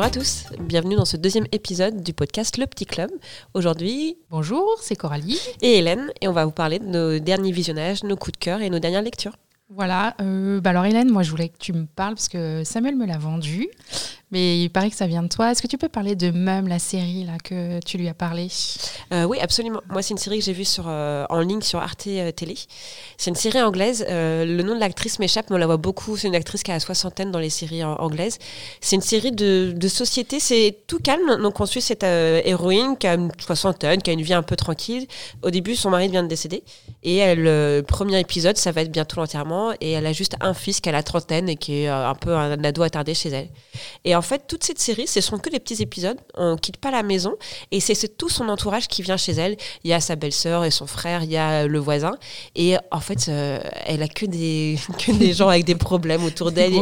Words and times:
Bonjour 0.00 0.16
à 0.16 0.18
tous, 0.18 0.44
bienvenue 0.60 0.96
dans 0.96 1.04
ce 1.04 1.18
deuxième 1.18 1.44
épisode 1.52 2.02
du 2.02 2.14
podcast 2.14 2.56
Le 2.56 2.66
Petit 2.66 2.86
Club. 2.86 3.10
Aujourd'hui, 3.52 4.16
bonjour, 4.30 4.78
c'est 4.80 4.96
Coralie 4.96 5.38
et 5.60 5.76
Hélène, 5.76 6.10
et 6.22 6.28
on 6.28 6.32
va 6.32 6.46
vous 6.46 6.52
parler 6.52 6.78
de 6.78 6.86
nos 6.86 7.18
derniers 7.18 7.52
visionnages, 7.52 8.02
nos 8.02 8.16
coups 8.16 8.32
de 8.32 8.42
cœur 8.42 8.62
et 8.62 8.70
nos 8.70 8.78
dernières 8.78 9.02
lectures. 9.02 9.36
Voilà, 9.72 10.16
euh, 10.20 10.60
bah 10.60 10.70
alors 10.70 10.84
Hélène, 10.84 11.10
moi 11.10 11.22
je 11.22 11.30
voulais 11.30 11.48
que 11.48 11.58
tu 11.58 11.72
me 11.72 11.86
parles 11.86 12.14
parce 12.14 12.28
que 12.28 12.64
Samuel 12.64 12.96
me 12.96 13.06
l'a 13.06 13.18
vendu 13.18 13.68
mais 14.30 14.60
il 14.60 14.70
paraît 14.70 14.90
que 14.90 14.96
ça 14.96 15.06
vient 15.06 15.22
de 15.22 15.28
toi. 15.28 15.50
Est-ce 15.50 15.62
que 15.62 15.66
tu 15.66 15.76
peux 15.76 15.88
parler 15.88 16.14
de 16.14 16.30
Mum, 16.30 16.68
la 16.68 16.78
série 16.78 17.24
là, 17.24 17.32
que 17.42 17.80
tu 17.80 17.98
lui 17.98 18.08
as 18.08 18.14
parlé? 18.14 18.48
Euh, 19.12 19.24
Oui, 19.24 19.38
absolument. 19.40 19.80
Moi, 19.88 20.02
c'est 20.02 20.12
une 20.12 20.18
série 20.18 20.38
que 20.38 20.44
j'ai 20.44 20.52
vue 20.52 20.64
sur, 20.64 20.84
euh, 20.86 21.24
en 21.30 21.40
ligne 21.40 21.62
sur 21.62 21.80
Arte 21.80 22.08
Télé. 22.36 22.56
C'est 23.16 23.30
une 23.30 23.36
série 23.36 23.60
anglaise. 23.60 24.04
le 24.08 24.62
nom 24.62 24.74
de 24.74 24.80
l'actrice 24.80 25.18
m'échappe, 25.18 25.50
mais 25.50 25.56
on 25.56 25.58
la 25.58 25.66
voit 25.66 25.76
beaucoup. 25.76 26.16
C'est 26.16 26.28
une 26.28 26.34
actrice 26.36 26.62
qui 26.62 26.70
a 26.70 26.74
la 26.74 26.80
soixantaine 26.80 27.30
dans 27.30 27.38
les 27.38 27.50
séries 27.50 27.82
anglaises. 27.84 28.38
C'est 28.80 28.96
une 28.96 29.02
série 29.02 29.32
de, 29.32 29.88
société. 29.88 30.38
C'est 30.38 30.78
tout 30.86 31.00
calme. 31.00 31.42
Donc, 31.42 31.60
on 31.60 31.66
suit 31.66 31.82
cette 31.82 32.04
héroïne 32.04 32.96
qui 32.96 33.06
a 33.08 33.14
une 33.14 33.32
soixantaine, 33.38 34.00
qui 34.00 34.10
a 34.10 34.12
une 34.12 34.22
vie 34.22 34.34
un 34.34 34.42
peu 34.42 34.56
tranquille. 34.56 35.06
Au 35.42 35.50
début, 35.50 35.74
son 35.74 35.90
mari 35.90 36.08
vient 36.08 36.22
de 36.22 36.28
décéder. 36.28 36.62
Et 37.02 37.34
le 37.34 37.82
premier 37.86 38.20
épisode, 38.20 38.56
ça 38.56 38.70
va 38.70 38.82
être 38.82 38.92
bientôt 38.92 39.20
l'enterrement. 39.20 39.59
Et 39.80 39.92
elle 39.92 40.06
a 40.06 40.12
juste 40.12 40.36
un 40.40 40.54
fils 40.54 40.80
qui 40.80 40.88
a 40.88 40.92
la 40.92 41.02
trentaine 41.02 41.48
et 41.48 41.56
qui 41.56 41.82
est 41.82 41.88
un 41.88 42.14
peu 42.14 42.34
un 42.34 42.62
ado 42.64 42.82
attardé 42.82 43.14
chez 43.14 43.30
elle. 43.30 43.48
Et 44.04 44.14
en 44.16 44.22
fait, 44.22 44.42
toute 44.46 44.64
cette 44.64 44.78
série, 44.78 45.06
ce 45.06 45.20
sont 45.20 45.38
que 45.38 45.50
des 45.50 45.60
petits 45.60 45.82
épisodes. 45.82 46.18
On 46.36 46.56
quitte 46.56 46.78
pas 46.78 46.90
la 46.90 47.02
maison 47.02 47.34
et 47.70 47.80
c'est 47.80 48.16
tout 48.16 48.28
son 48.28 48.48
entourage 48.48 48.88
qui 48.88 49.02
vient 49.02 49.16
chez 49.16 49.32
elle. 49.32 49.56
Il 49.84 49.90
y 49.90 49.94
a 49.94 50.00
sa 50.00 50.16
belle-sœur 50.16 50.64
et 50.64 50.70
son 50.70 50.86
frère, 50.86 51.22
il 51.22 51.30
y 51.30 51.36
a 51.36 51.66
le 51.66 51.78
voisin. 51.78 52.12
Et 52.54 52.76
en 52.90 53.00
fait, 53.00 53.28
euh, 53.28 53.60
elle 53.86 54.02
a 54.02 54.08
que 54.08 54.26
des, 54.26 54.78
que 54.98 55.12
des 55.12 55.32
gens 55.32 55.48
avec 55.48 55.64
des 55.64 55.74
problèmes 55.74 56.24
autour 56.24 56.52
d'elle. 56.52 56.72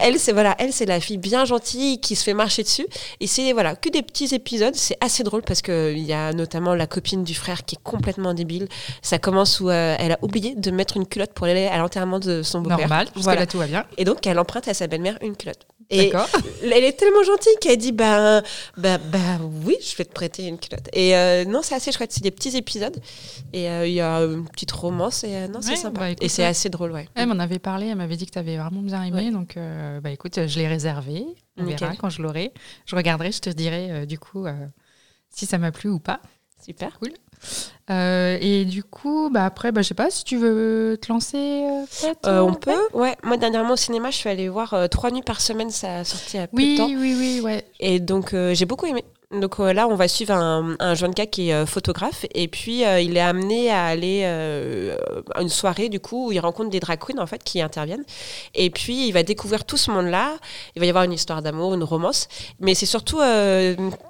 elle, 0.00 0.18
c'est 0.18 0.32
voilà, 0.32 0.56
elle, 0.58 0.72
c'est 0.72 0.86
la 0.86 1.00
fille 1.00 1.18
bien 1.18 1.44
gentille 1.44 2.00
qui 2.00 2.16
se 2.16 2.24
fait 2.24 2.34
marcher 2.34 2.62
dessus. 2.62 2.86
Et 3.20 3.26
c'est 3.26 3.52
voilà, 3.52 3.76
que 3.76 3.88
des 3.88 4.02
petits 4.02 4.34
épisodes. 4.34 4.74
C'est 4.74 4.96
assez 5.00 5.22
drôle 5.22 5.42
parce 5.42 5.62
qu'il 5.62 5.98
y 5.98 6.12
a 6.12 6.32
notamment 6.32 6.74
la 6.74 6.86
copine 6.86 7.24
du 7.24 7.34
frère 7.34 7.64
qui 7.64 7.76
est 7.76 7.82
complètement 7.82 8.34
débile. 8.34 8.68
Ça 9.02 9.18
commence 9.18 9.60
où 9.60 9.70
euh, 9.70 9.96
elle 9.98 10.12
a 10.12 10.18
oublié 10.22 10.54
de 10.54 10.70
mettre 10.70 10.96
une 10.96 11.06
culotte 11.06 11.32
pour 11.32 11.46
aller 11.46 11.66
à 11.66 11.78
l'enterrement 11.78 11.99
de 12.06 12.42
son 12.42 12.60
beau-père. 12.60 12.78
Normal, 12.78 13.08
voilà. 13.16 13.46
tout 13.46 13.58
va 13.58 13.66
bien. 13.66 13.84
Et 13.96 14.04
donc, 14.04 14.26
elle 14.26 14.38
emprunte 14.38 14.68
à 14.68 14.74
sa 14.74 14.86
belle-mère 14.86 15.18
une 15.22 15.36
culotte. 15.36 15.66
Et 15.90 16.12
elle 16.62 16.84
est 16.84 16.92
tellement 16.92 17.22
gentille 17.24 17.52
qu'elle 17.60 17.76
dit 17.76 17.92
ben, 17.92 18.42
bah, 18.76 18.98
bah, 18.98 19.38
oui, 19.64 19.76
je 19.80 19.96
vais 19.96 20.04
te 20.04 20.12
prêter 20.12 20.46
une 20.46 20.58
culotte. 20.58 20.88
Et 20.92 21.16
euh, 21.16 21.44
non, 21.44 21.60
c'est 21.62 21.74
assez 21.74 21.90
chouette. 21.92 22.12
C'est 22.12 22.22
des 22.22 22.30
petits 22.30 22.56
épisodes. 22.56 22.96
Et 23.52 23.68
euh, 23.68 23.86
il 23.86 23.94
y 23.94 24.00
a 24.00 24.18
une 24.20 24.48
petite 24.48 24.70
romance. 24.70 25.24
Et 25.24 25.34
euh, 25.34 25.48
non, 25.48 25.60
c'est 25.60 25.76
sympa. 25.76 26.00
Bah, 26.00 26.16
et 26.20 26.28
c'est 26.28 26.44
assez 26.44 26.68
drôle, 26.68 26.92
ouais. 26.92 27.08
Elle 27.14 27.26
m'en 27.26 27.38
avait 27.38 27.58
parlé. 27.58 27.88
Elle 27.88 27.96
m'avait 27.96 28.16
dit 28.16 28.26
que 28.26 28.32
tu 28.32 28.38
avais 28.38 28.56
vraiment 28.56 28.82
bien 28.82 29.02
aimé. 29.02 29.30
Donc, 29.30 29.58
bah, 30.02 30.10
écoute, 30.10 30.46
je 30.46 30.58
l'ai 30.58 30.68
réservé. 30.68 31.24
On 31.56 31.64
verra 31.64 31.96
quand 31.96 32.10
je 32.10 32.22
l'aurai. 32.22 32.52
Je 32.86 32.96
regarderai, 32.96 33.32
je 33.32 33.40
te 33.40 33.50
dirai 33.50 34.06
du 34.06 34.18
coup 34.18 34.46
si 35.28 35.46
ça 35.46 35.58
m'a 35.58 35.72
plu 35.72 35.90
ou 35.90 35.98
pas. 35.98 36.20
Super. 36.62 36.98
Cool. 36.98 37.12
Euh, 37.90 38.38
et 38.40 38.64
du 38.64 38.84
coup, 38.84 39.30
bah 39.30 39.44
après, 39.44 39.72
bah, 39.72 39.82
je 39.82 39.88
sais 39.88 39.94
pas 39.94 40.10
si 40.10 40.24
tu 40.24 40.36
veux 40.36 40.96
te 41.00 41.12
lancer. 41.12 41.36
Euh, 41.36 42.14
euh, 42.26 42.40
on 42.40 42.54
peut, 42.54 42.88
ouais. 42.92 43.16
Moi, 43.24 43.36
dernièrement 43.36 43.72
au 43.72 43.76
cinéma, 43.76 44.10
je 44.10 44.16
suis 44.16 44.28
allée 44.28 44.48
voir 44.48 44.88
trois 44.90 45.10
nuits 45.10 45.22
par 45.22 45.40
semaine, 45.40 45.70
ça 45.70 45.98
a 45.98 46.04
sorti 46.04 46.38
à 46.38 46.46
peu 46.46 46.56
oui, 46.56 46.74
de 46.74 46.78
temps. 46.78 46.86
Oui, 46.86 46.96
oui, 46.96 47.16
oui, 47.18 47.40
ouais. 47.40 47.64
Et 47.80 47.98
donc, 47.98 48.34
j'ai 48.52 48.66
beaucoup 48.66 48.86
aimé. 48.86 49.04
Donc 49.32 49.60
euh, 49.60 49.72
là, 49.72 49.86
on 49.86 49.94
va 49.94 50.08
suivre 50.08 50.34
un, 50.34 50.74
un, 50.80 50.94
jeune 50.94 51.12
gars 51.12 51.26
qui 51.26 51.50
est 51.50 51.54
euh, 51.54 51.64
photographe 51.64 52.26
et 52.34 52.48
puis 52.48 52.84
euh, 52.84 53.00
il 53.00 53.16
est 53.16 53.20
amené 53.20 53.70
à 53.70 53.84
aller 53.84 54.24
à 54.24 55.40
une 55.40 55.48
soirée 55.48 55.88
du 55.88 56.00
coup 56.00 56.28
où 56.28 56.32
il 56.32 56.40
rencontre 56.40 56.70
des 56.70 56.80
drag 56.80 56.98
queens 56.98 57.20
en 57.20 57.26
fait 57.26 57.44
qui 57.44 57.62
interviennent 57.62 58.02
et 58.56 58.70
puis 58.70 59.06
il 59.06 59.12
va 59.12 59.22
découvrir 59.22 59.64
tout 59.64 59.76
ce 59.76 59.92
monde-là. 59.92 60.36
Il 60.74 60.80
va 60.80 60.86
y 60.86 60.88
avoir 60.88 61.04
une 61.04 61.12
histoire 61.12 61.42
d'amour, 61.42 61.74
une 61.74 61.84
romance, 61.84 62.26
mais 62.58 62.74
c'est 62.74 62.86
surtout 62.86 63.20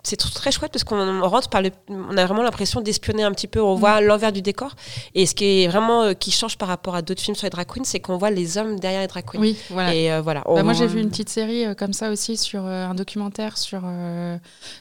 c'est 0.05 0.17
très 0.17 0.53
chouette 0.53 0.73
parce 0.73 0.85
qu'on 0.85 1.21
rentre 1.21 1.51
par 1.51 1.61
le, 1.61 1.71
on 1.91 2.17
a 2.17 2.25
vraiment 2.25 2.43
l'impression 2.43 2.81
d'espionner 2.81 3.23
un 3.23 3.33
petit 3.33 3.47
peu. 3.47 3.61
On 3.61 3.75
voit 3.75 4.01
mm. 4.01 4.05
l'envers 4.05 4.33
du 4.33 4.41
décor 4.41 4.75
et 5.15 5.27
ce 5.27 5.35
qui 5.35 5.65
est 5.65 5.69
vraiment 5.69 6.15
qui 6.15 6.31
change 6.31 6.57
par 6.57 6.69
rapport 6.69 6.95
à 6.95 7.03
d'autres 7.03 7.21
films 7.21 7.37
sur 7.37 7.45
les 7.45 7.51
drag 7.51 7.67
queens, 7.67 7.85
c'est 7.85 8.01
qu'on 8.01 8.17
voit 8.17 8.31
les 8.31 8.57
hommes 8.57 8.81
derrière 8.81 9.03
les 9.03 9.07
drag 9.07 9.27
queens. 9.27 9.39
Oui, 9.41 9.59
voilà. 9.69 9.95
Et 9.95 10.21
voilà. 10.23 10.43
Bah, 10.47 10.63
moi 10.63 10.73
j'ai 10.73 10.87
vu 10.87 10.99
une 10.99 11.11
petite 11.11 11.29
série 11.29 11.77
comme 11.77 11.93
ça 11.93 12.11
aussi 12.11 12.39
sur 12.39 12.65
un 12.65 12.95
documentaire 12.95 13.59
sur 13.59 13.83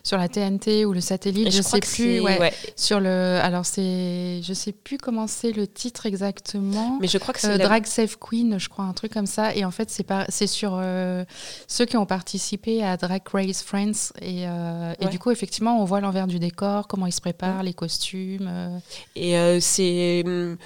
sur 0.03 0.17
la 0.17 0.28
TNT 0.29 0.85
ou 0.85 0.93
le 0.93 1.01
satellite, 1.01 1.51
je, 1.51 1.57
je 1.57 1.61
sais 1.61 1.79
plus. 1.79 2.21
Ouais, 2.21 2.53
Sur 2.75 2.99
le, 2.99 3.39
alors 3.41 3.65
c'est, 3.65 4.41
je 4.41 4.53
sais 4.53 4.71
plus 4.71 4.97
comment 4.97 5.27
c'est 5.27 5.51
le 5.51 5.67
titre 5.67 6.05
exactement. 6.05 6.97
Mais 7.01 7.07
je 7.07 7.17
crois 7.17 7.33
que 7.33 7.39
c'est 7.39 7.49
euh, 7.49 7.57
Drag 7.57 7.85
Safe 7.85 8.17
Queen, 8.17 8.59
je 8.59 8.69
crois 8.69 8.85
un 8.85 8.93
truc 8.93 9.13
comme 9.13 9.25
ça. 9.25 9.55
Et 9.55 9.65
en 9.65 9.71
fait, 9.71 9.89
c'est 9.89 10.03
pas, 10.03 10.25
c'est 10.29 10.47
sur 10.47 10.73
euh, 10.75 11.25
ceux 11.67 11.85
qui 11.85 11.97
ont 11.97 12.05
participé 12.05 12.83
à 12.83 12.97
Drag 12.97 13.21
Race 13.31 13.63
Friends. 13.63 14.13
Et, 14.21 14.47
euh, 14.47 14.93
et 14.99 15.07
du 15.07 15.19
coup, 15.19 15.31
effectivement, 15.31 15.81
on 15.81 15.85
voit 15.85 16.01
l'envers 16.01 16.27
du 16.27 16.39
décor, 16.39 16.87
comment 16.87 17.05
ils 17.05 17.11
se 17.11 17.21
préparent, 17.21 17.63
les 17.63 17.73
costumes. 17.73 18.79
Et 19.15 19.59
c'est 19.59 20.23
hum, 20.25 20.57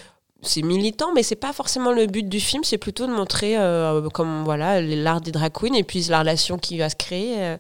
c'est 0.44 0.62
militant, 0.62 1.14
mais 1.14 1.24
c'est 1.24 1.36
pas 1.36 1.54
forcément 1.54 1.92
le 1.92 2.06
but 2.06 2.28
du 2.28 2.40
film. 2.40 2.64
C'est 2.64 2.78
plutôt 2.78 3.08
de 3.08 3.12
montrer 3.12 3.58
euh, 3.58 4.10
comme 4.10 4.44
voilà 4.44 4.82
l'art 4.82 5.22
des 5.22 5.32
drag 5.32 5.52
queens 5.52 5.74
et 5.74 5.84
puis 5.84 6.04
la 6.10 6.20
relation 6.20 6.58
qui 6.58 6.78
va 6.78 6.90
se 6.90 6.96
créer. 6.96 7.36
Euh. 7.38 7.58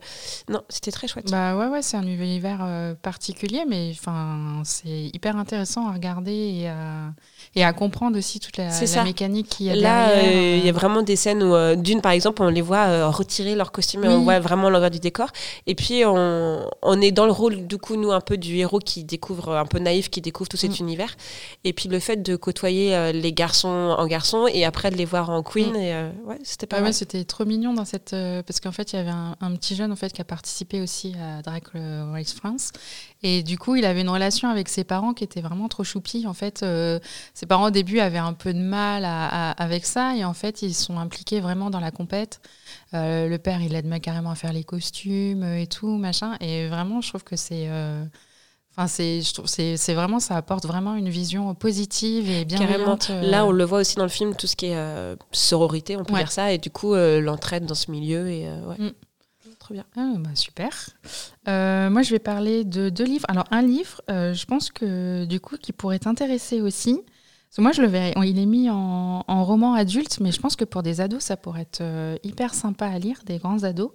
non, 0.50 0.62
c'était 0.70 0.92
très 0.92 1.08
chouette. 1.08 1.32
Bah 1.32 1.58
ouais, 1.58 1.68
ouais, 1.68 1.82
c'est 1.82 1.98
un 1.98 2.06
univers 2.06 2.60
euh, 2.62 2.94
particulier, 2.96 3.64
mais 3.68 3.92
enfin 3.92 4.62
c'est 4.64 5.12
hyper 5.14 5.38
intéressant 5.38 5.88
à 5.88 5.94
regarder 5.94 6.32
et 6.32 6.70
et 7.56 7.64
à 7.64 7.72
comprendre 7.74 8.18
aussi 8.18 8.40
toute 8.40 8.58
la, 8.58 8.70
mécanique 9.04 9.48
qui 9.48 9.70
a 9.70 9.76
Là, 9.76 10.10
euh, 10.10 10.58
il 10.58 10.66
y 10.66 10.70
a 10.70 10.72
vraiment 10.72 11.02
des 11.04 11.16
scènes 11.16 11.44
où, 11.44 11.54
euh, 11.54 11.76
d'une 11.76 12.02
par 12.02 12.12
exemple, 12.12 12.42
on 12.42 12.50
les 12.50 12.62
voit 12.62 12.86
euh, 12.88 13.10
retirer 13.10 13.54
leur 13.56 13.72
costume 13.72 14.06
et 14.06 14.08
on 14.08 14.24
voit 14.24 14.40
vraiment 14.40 14.70
l'envers 14.70 14.90
du 14.90 15.00
décor. 15.00 15.30
Et 15.68 15.76
puis, 15.76 16.04
on, 16.06 16.68
on, 16.82 17.02
est 17.02 17.12
dans 17.12 17.26
le 17.26 17.32
rôle, 17.32 17.68
du 17.68 17.78
coup, 17.78 17.96
nous, 17.96 18.12
un 18.12 18.22
peu 18.22 18.38
du 18.38 18.56
héros 18.58 18.80
qui 18.80 19.04
découvre, 19.04 19.56
un 19.56 19.66
peu 19.66 19.80
naïf, 19.80 20.10
qui 20.10 20.22
découvre 20.22 20.50
tout 20.50 20.58
cet 20.58 20.80
mm. 20.80 20.84
univers. 20.84 21.16
Et 21.64 21.74
puis, 21.74 21.90
le 21.90 22.00
fait 22.00 22.24
de 22.24 22.36
côtoyer 22.36 23.12
les 23.14 23.34
garçons 23.34 23.96
en 23.98 24.08
garçons 24.08 24.48
et 24.52 24.66
après 24.66 24.90
de 24.90 24.96
les 24.96 25.06
voir 25.06 25.30
en 25.30 25.44
queen, 25.44 25.74
mm. 25.74 25.76
et, 25.76 25.94
ouais, 26.26 26.40
c'était 26.44 26.68
pas 26.68 26.82
ouais, 26.82 26.94
c'était 26.94 27.24
trop 27.24 27.46
mignon 27.46 27.74
dans 27.74 27.86
cette. 27.86 28.16
parce 28.46 28.60
qu'en 28.60 28.72
fait, 28.72 28.94
il 28.94 28.96
y 28.96 29.00
avait 29.00 29.10
un, 29.10 29.36
un, 29.42 29.56
petit 29.56 29.76
jeune 29.76 29.92
en 29.92 29.96
fait, 29.96 30.12
qui 30.12 30.22
a 30.22 30.26
participé 30.26 30.82
aussi 30.82 31.14
à 31.22 31.42
Drag 31.42 31.64
Race 32.12 32.34
France. 32.34 32.72
Et 33.24 33.42
du 33.42 33.58
coup, 33.58 33.76
il 33.76 33.86
avait 33.86 34.02
une 34.02 34.10
relation 34.10 34.50
avec 34.50 34.68
ses 34.68 34.84
parents 34.84 35.14
qui 35.14 35.24
était 35.24 35.40
vraiment 35.40 35.70
trop 35.70 35.86
choupie. 35.86 36.28
En 36.28 36.34
fait, 36.34 36.62
euh, 36.62 37.00
ses 37.44 37.48
parents 37.48 37.68
au 37.68 37.72
début 37.72 38.00
avaient 38.00 38.20
un 38.20 38.32
peu 38.32 38.54
de 38.54 38.60
mal 38.60 39.04
avec 39.58 39.86
ça. 39.86 40.16
Et 40.16 40.24
en 40.24 40.34
fait, 40.34 40.62
ils 40.62 40.74
sont 40.74 40.98
impliqués 40.98 41.42
vraiment 41.42 41.70
dans 41.70 41.82
la 41.82 41.92
compète. 41.92 42.40
Euh, 42.94 43.28
le 43.28 43.38
père, 43.38 43.62
il 43.62 43.76
aide 43.76 44.00
carrément 44.00 44.32
à 44.32 44.36
faire 44.36 44.54
les 44.54 44.64
costumes 44.64 45.44
et 45.44 45.68
tout, 45.68 45.98
machin. 45.98 46.38
Et 46.40 46.70
vraiment, 46.70 47.02
je 47.02 47.10
trouve 47.10 47.26
que 47.26 47.36
c'est... 47.36 47.66
Euh, 47.68 48.06
enfin, 48.78 48.88
c'est, 48.88 49.20
c'est, 49.76 49.94
vraiment, 49.94 50.22
ça 50.22 50.38
apporte 50.38 50.66
vraiment 50.66 50.96
une 50.96 51.10
vision 51.10 51.54
positive 51.54 52.30
et 52.30 52.46
bienveillante. 52.46 53.10
Là, 53.10 53.46
on 53.46 53.52
le 53.52 53.66
voit 53.66 53.80
aussi 53.80 53.98
dans 53.98 54.04
le 54.04 54.10
film, 54.10 54.36
tout 54.38 54.48
ce 54.48 54.56
qui 54.56 54.68
est 54.68 55.16
sororité, 55.34 55.98
on 55.98 56.06
peut 56.06 56.14
dire 56.14 56.32
ça, 56.32 56.54
et 56.54 56.60
du 56.60 56.70
coup, 56.70 56.96
l'entraide 56.96 57.66
dans 57.66 57.76
ce 57.76 57.92
milieu. 57.92 58.30
Et, 58.30 58.48
ouais. 58.48 58.78
Mm. 58.78 58.92
Trop 59.64 59.74
bien. 59.74 59.86
Ah, 59.96 60.14
bah, 60.18 60.36
super. 60.36 60.90
Euh, 61.48 61.90
moi, 61.90 62.02
je 62.02 62.10
vais 62.12 62.20
parler 62.20 62.66
de 62.66 62.90
deux 62.90 63.06
livres. 63.06 63.26
Alors, 63.30 63.46
un 63.50 63.62
livre, 63.62 64.02
euh, 64.10 64.34
je 64.34 64.46
pense 64.46 64.70
que 64.70 65.24
du 65.24 65.40
coup, 65.40 65.56
qui 65.56 65.72
pourrait 65.72 66.00
t'intéresser 66.00 66.60
aussi. 66.60 67.00
Moi, 67.62 67.72
je 67.72 67.82
le 67.82 67.88
verrais. 67.88 68.14
Il 68.26 68.40
est 68.40 68.46
mis 68.46 68.70
en, 68.70 69.24
roman 69.28 69.74
adulte, 69.74 70.20
mais 70.22 70.32
je 70.32 70.40
pense 70.40 70.56
que 70.56 70.66
pour 70.66 70.84
des 70.84 71.02
ados, 71.02 71.24
ça 71.24 71.38
pourrait 71.38 71.62
être 71.62 71.82
euh, 71.82 72.18
hyper 72.24 72.54
sympa 72.54 72.88
à 72.88 72.98
lire, 72.98 73.20
des 73.26 73.38
grands 73.38 73.64
ados. 73.64 73.92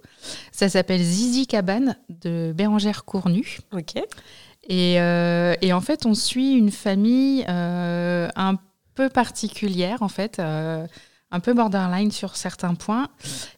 Ça 0.51 0.69
s'appelle 0.69 1.01
Zizi 1.01 1.47
Cabane 1.47 1.97
de 2.09 2.53
Bérangère 2.55 3.03
Cournu. 3.05 3.59
Ok. 3.73 3.95
Et, 4.67 4.93
et, 4.95 5.73
en 5.73 5.81
fait, 5.81 6.05
on 6.05 6.13
suit 6.13 6.53
une 6.53 6.71
famille 6.71 7.43
un 7.47 8.55
peu 8.93 9.09
particulière, 9.09 10.03
en 10.03 10.09
fait 10.09 10.39
un 11.31 11.39
peu 11.39 11.53
borderline 11.53 12.11
sur 12.11 12.35
certains 12.35 12.73
points. 12.73 13.09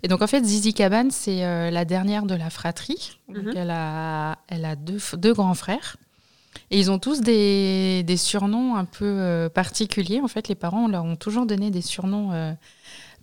Et 0.04 0.07
donc, 0.07 0.21
en 0.21 0.27
fait, 0.27 0.44
Zizi 0.44 0.74
Cabane, 0.74 1.12
c'est 1.12 1.45
euh, 1.45 1.71
la 1.71 1.86
dernière 1.86 2.25
de 2.25 2.36
la 2.36 2.50
fratrie. 2.50 3.18
Mhm. 3.30 3.54
elle 3.56 3.71
a, 3.71 4.38
elle 4.47 4.65
a 4.65 4.75
deux, 4.75 5.00
deux, 5.13 5.33
grands 5.33 5.54
frères. 5.54 5.97
Et 6.69 6.80
ils 6.80 6.92
ont 6.92 7.00
tous 7.00 7.21
des, 7.21 8.15
surnoms 8.18 8.75
un 8.75 8.86
peu 8.86 9.06
euh, 9.06 9.50
particuliers. 9.50 10.21
En 10.21 10.27
fait, 10.27 10.48
les 10.48 10.56
parents 10.56 10.88
leur 10.88 11.03
ont 11.03 11.15
toujours 11.15 11.45
donné 11.45 11.71
des 11.71 11.81
surnoms 11.81 12.31
euh, 12.31 12.53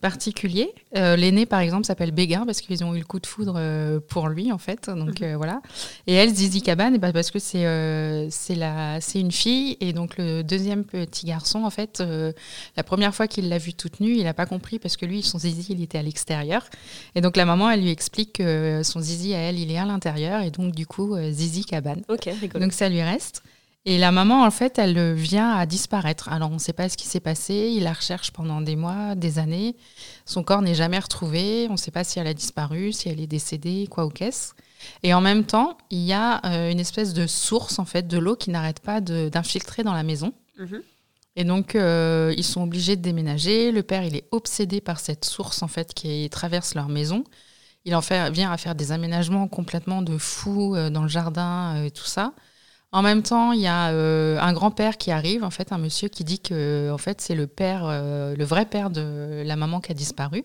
particulier. 0.01 0.75
Euh, 0.97 1.17
l'aîné, 1.17 1.47
par 1.47 1.61
exemple, 1.61 1.85
s'appelle 1.85 2.13
Béguin 2.13 2.45
parce 2.47 2.61
qu'ils 2.61 2.85
ont 2.85 2.95
eu 2.95 2.99
le 2.99 3.05
coup 3.05 3.21
de 3.21 3.27
foudre 3.27 3.55
euh, 3.57 4.01
pour 4.01 4.29
lui, 4.29 4.53
en 4.53 4.59
fait. 4.59 4.89
Donc 4.89 5.21
mhm. 5.21 5.29
euh, 5.29 5.37
voilà. 5.37 5.61
Et 6.07 6.15
elle, 6.15 6.35
Zizi 6.35 6.63
Cabane, 6.63 6.97
ben, 6.99 7.13
parce 7.13 7.31
que 7.31 7.39
c'est 7.39 7.59
c'est 8.31 9.21
une 9.21 9.33
fille 9.33 9.77
et 9.81 9.93
donc 9.93 10.17
le 10.19 10.43
deuxième 10.43 10.85
petit 10.85 11.27
garçon, 11.27 11.65
en 11.65 11.71
fait, 11.71 12.03
la 12.77 12.83
première 12.83 13.15
fois 13.15 13.27
qu'il 13.27 13.49
l'a 13.49 13.59
vue 13.59 13.75
toute 13.75 14.01
nue, 14.01 14.17
il 14.17 14.25
n'a 14.25 14.35
pas 14.35 14.47
compris 14.47 14.79
parce 14.79 14.97
que 14.97 15.07
lui, 15.07 15.23
son 15.23 15.39
zizi, 15.39 15.67
il 15.71 15.83
était 15.83 15.99
à 15.99 16.03
l'extérieur. 16.03 16.65
Et 17.15 17.21
donc 17.21 17.37
la 17.37 17.45
maman, 17.45 17.71
elle 17.71 17.83
lui 17.83 17.91
explique 17.91 18.35
que 18.35 18.83
son 18.85 19.01
zizi 19.01 19.35
à 19.35 19.39
elle, 19.39 19.59
il 19.59 19.71
est 19.71 19.79
à 19.79 19.85
l'intérieur 19.85 20.43
et 20.43 20.51
donc 20.51 20.75
du 20.75 20.87
coup 20.87 21.17
Zizi 21.31 21.65
Cabane. 21.65 22.03
Ok, 22.09 22.29
Donc 22.55 22.73
ça 22.73 22.89
lui 22.89 23.03
reste. 23.03 23.43
Et 23.91 23.97
la 23.97 24.13
maman, 24.13 24.45
en 24.45 24.51
fait, 24.51 24.79
elle 24.79 25.15
vient 25.15 25.53
à 25.53 25.65
disparaître. 25.65 26.29
Alors, 26.29 26.51
on 26.51 26.57
ne 26.57 26.59
sait 26.59 26.75
pas 26.75 26.91
ce 26.91 26.99
qui 26.99 27.07
s'est 27.07 27.21
passé. 27.21 27.73
Il 27.75 27.85
la 27.85 27.95
recherche 27.95 28.33
pendant 28.33 28.61
des 28.61 28.77
mois, 28.77 29.15
des 29.15 29.39
années. 29.39 29.77
Son 30.27 30.43
corps 30.43 30.61
n'est 30.61 30.75
jamais 30.75 30.99
retrouvé. 30.99 31.67
On 31.71 31.73
ne 31.73 31.79
sait 31.79 31.91
pas 31.91 32.05
si 32.05 32.19
elle 32.19 32.27
a 32.27 32.35
disparu, 32.35 32.93
si 32.93 33.09
elle 33.09 33.19
est 33.19 33.27
décédée, 33.27 33.87
quoi 33.91 34.05
ou 34.05 34.11
qu'est-ce. 34.11 34.53
Et 35.03 35.15
en 35.15 35.23
même 35.23 35.45
temps, 35.45 35.79
il 35.89 36.01
y 36.01 36.13
a 36.13 36.45
euh, 36.45 36.71
une 36.71 36.81
espèce 36.81 37.15
de 37.15 37.27
source, 37.27 37.79
en 37.79 37.87
fait, 37.87 38.07
de 38.07 38.19
l'eau 38.19 38.37
qui 38.37 38.51
n'arrête 38.51 38.81
pas 38.81 39.01
d'infiltrer 39.01 39.85
dans 39.85 39.95
la 39.95 40.03
maison. 40.03 40.35
Mhm. 40.59 40.83
Et 41.37 41.45
donc, 41.45 41.75
euh, 41.75 42.35
ils 42.37 42.45
sont 42.45 42.61
obligés 42.61 42.95
de 42.95 43.01
déménager. 43.01 43.73
Le 43.73 43.83
père, 43.83 44.05
il 44.05 44.15
est 44.17 44.29
obsédé 44.33 44.83
par 44.83 45.01
cette 45.01 45.25
source, 45.25 45.63
en 45.63 45.69
fait, 45.69 45.95
qui 45.95 46.29
traverse 46.29 46.75
leur 46.75 46.91
maison. 46.91 47.25
Il 47.87 47.95
en 47.95 48.03
fait, 48.03 48.31
vient 48.33 48.53
à 48.53 48.59
faire 48.59 48.75
des 48.75 48.93
aménagements 48.93 49.49
complètement 49.49 50.03
de 50.03 50.19
fou 50.19 50.77
euh, 50.77 50.91
dans 50.91 51.05
le 51.05 51.09
jardin 51.09 51.85
et 51.85 51.91
tout 51.91 52.05
ça. 52.05 52.35
En 52.91 53.03
même 53.03 53.23
temps, 53.23 53.53
il 53.53 53.61
y 53.61 53.67
a 53.67 53.91
euh, 53.91 54.39
un 54.41 54.53
grand-père 54.55 54.97
qui 54.97 55.11
arrive, 55.11 55.45
en 55.45 55.51
fait, 55.51 55.73
un 55.73 55.79
monsieur 55.79 56.09
qui 56.09 56.25
dit 56.25 56.41
que 56.41 56.91
en 56.91 56.97
fait, 56.99 57.21
c'est 57.21 57.35
le 57.35 57.47
père, 57.47 57.83
euh, 57.85 58.35
le 58.35 58.45
vrai 58.45 58.65
père 58.65 58.89
de 58.91 59.43
la 59.45 59.57
maman 59.57 59.81
qui 59.81 59.93
a 59.93 59.95
disparu. 59.95 60.43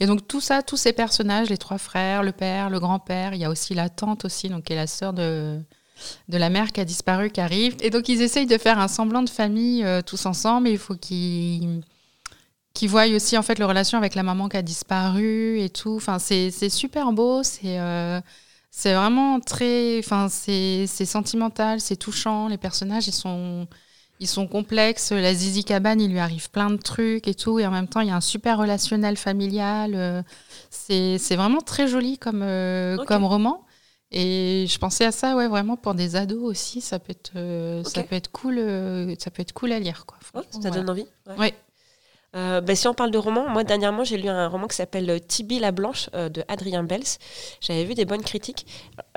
Et 0.00 0.06
donc 0.06 0.26
tout 0.26 0.40
ça, 0.40 0.62
tous 0.62 0.76
ces 0.76 0.92
personnages, 0.92 1.50
les 1.50 1.58
trois 1.58 1.78
frères, 1.78 2.22
le 2.22 2.32
père, 2.32 2.70
le 2.70 2.80
grand-père, 2.80 3.34
il 3.34 3.40
y 3.40 3.44
a 3.44 3.50
aussi 3.50 3.74
la 3.74 3.88
tante 3.88 4.24
aussi, 4.24 4.48
donc 4.48 4.64
qui 4.64 4.72
est 4.72 4.76
la 4.76 4.86
sœur 4.86 5.12
de, 5.12 5.60
de 6.28 6.38
la 6.38 6.50
mère 6.50 6.72
qui 6.72 6.80
a 6.80 6.84
disparu, 6.84 7.30
qui 7.30 7.40
arrive. 7.40 7.76
Et 7.80 7.90
donc 7.90 8.08
ils 8.08 8.22
essayent 8.22 8.46
de 8.46 8.58
faire 8.58 8.78
un 8.78 8.88
semblant 8.88 9.22
de 9.22 9.30
famille 9.30 9.84
euh, 9.84 10.02
tous 10.02 10.26
ensemble, 10.26 10.68
il 10.68 10.78
faut 10.78 10.96
qu'ils 10.96 11.82
qui 12.74 12.86
voient 12.86 13.06
aussi 13.08 13.36
en 13.36 13.42
fait 13.42 13.58
leur 13.58 13.68
relation 13.68 13.98
avec 13.98 14.14
la 14.14 14.22
maman 14.22 14.48
qui 14.48 14.56
a 14.56 14.62
disparu 14.62 15.60
et 15.60 15.68
tout. 15.68 15.96
Enfin, 15.96 16.18
c'est 16.18 16.50
super 16.70 17.12
beau, 17.12 17.42
c'est 17.42 17.78
c'est 18.74 18.94
vraiment 18.94 19.38
très. 19.38 19.98
Enfin, 19.98 20.28
c'est 20.30 20.86
sentimental, 20.86 21.80
c'est 21.80 21.94
touchant. 21.96 22.48
Les 22.48 22.56
personnages, 22.56 23.06
ils 23.06 23.12
sont, 23.12 23.68
ils 24.18 24.26
sont 24.26 24.48
complexes. 24.48 25.12
La 25.12 25.34
Zizi 25.34 25.62
Cabane, 25.62 26.00
il 26.00 26.10
lui 26.10 26.18
arrive 26.18 26.50
plein 26.50 26.70
de 26.70 26.78
trucs 26.78 27.28
et 27.28 27.34
tout. 27.34 27.58
Et 27.58 27.66
en 27.66 27.70
même 27.70 27.86
temps, 27.86 28.00
il 28.00 28.08
y 28.08 28.10
a 28.10 28.16
un 28.16 28.22
super 28.22 28.56
relationnel 28.56 29.18
familial. 29.18 29.92
Euh, 29.94 30.22
c'est 30.70 31.36
vraiment 31.36 31.60
très 31.60 31.86
joli 31.86 32.16
comme, 32.16 32.42
euh, 32.42 32.96
comme 33.04 33.24
roman. 33.24 33.66
Et 34.10 34.66
je 34.68 34.78
pensais 34.78 35.04
à 35.04 35.12
ça, 35.12 35.36
ouais, 35.36 35.48
vraiment 35.48 35.76
pour 35.76 35.94
des 35.94 36.16
ados 36.16 36.42
aussi, 36.42 36.80
ça 36.82 36.98
peut 36.98 37.12
être, 37.12 37.32
euh, 37.36 37.84
ça 37.84 38.02
peut 38.02 38.16
être 38.16 38.30
cool, 38.30 38.56
ça 39.18 39.30
peut 39.30 39.40
être 39.40 39.52
cool 39.52 39.72
à 39.72 39.78
lire, 39.78 40.04
quoi. 40.06 40.18
ça 40.50 40.70
donne 40.70 40.88
envie. 40.88 41.06
Ouais. 41.38 41.54
Euh, 42.34 42.62
ben, 42.62 42.74
si 42.74 42.88
on 42.88 42.94
parle 42.94 43.10
de 43.10 43.18
romans, 43.18 43.46
moi 43.46 43.62
dernièrement 43.62 44.04
j'ai 44.04 44.16
lu 44.16 44.28
un 44.28 44.48
roman 44.48 44.66
qui 44.66 44.74
s'appelle 44.76 45.10
euh, 45.10 45.18
Tibi 45.18 45.58
la 45.58 45.70
Blanche 45.70 46.08
euh, 46.14 46.30
de 46.30 46.42
Adrien 46.48 46.82
Bels. 46.82 47.02
J'avais 47.60 47.84
vu 47.84 47.92
des 47.92 48.06
bonnes 48.06 48.22
critiques. 48.22 48.66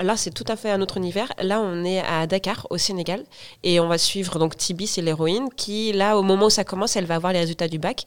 Là 0.00 0.18
c'est 0.18 0.32
tout 0.32 0.44
à 0.48 0.56
fait 0.56 0.70
un 0.70 0.82
autre 0.82 0.98
univers. 0.98 1.32
Là 1.40 1.62
on 1.62 1.82
est 1.82 2.00
à 2.00 2.26
Dakar 2.26 2.66
au 2.68 2.76
Sénégal 2.76 3.24
et 3.62 3.80
on 3.80 3.88
va 3.88 3.96
suivre 3.96 4.38
donc 4.38 4.58
Tibi 4.58 4.86
c'est 4.86 5.00
l'héroïne 5.00 5.48
qui 5.56 5.94
là 5.94 6.18
au 6.18 6.22
moment 6.22 6.46
où 6.46 6.50
ça 6.50 6.64
commence 6.64 6.94
elle 6.96 7.06
va 7.06 7.14
avoir 7.14 7.32
les 7.32 7.38
résultats 7.38 7.68
du 7.68 7.78
bac 7.78 8.04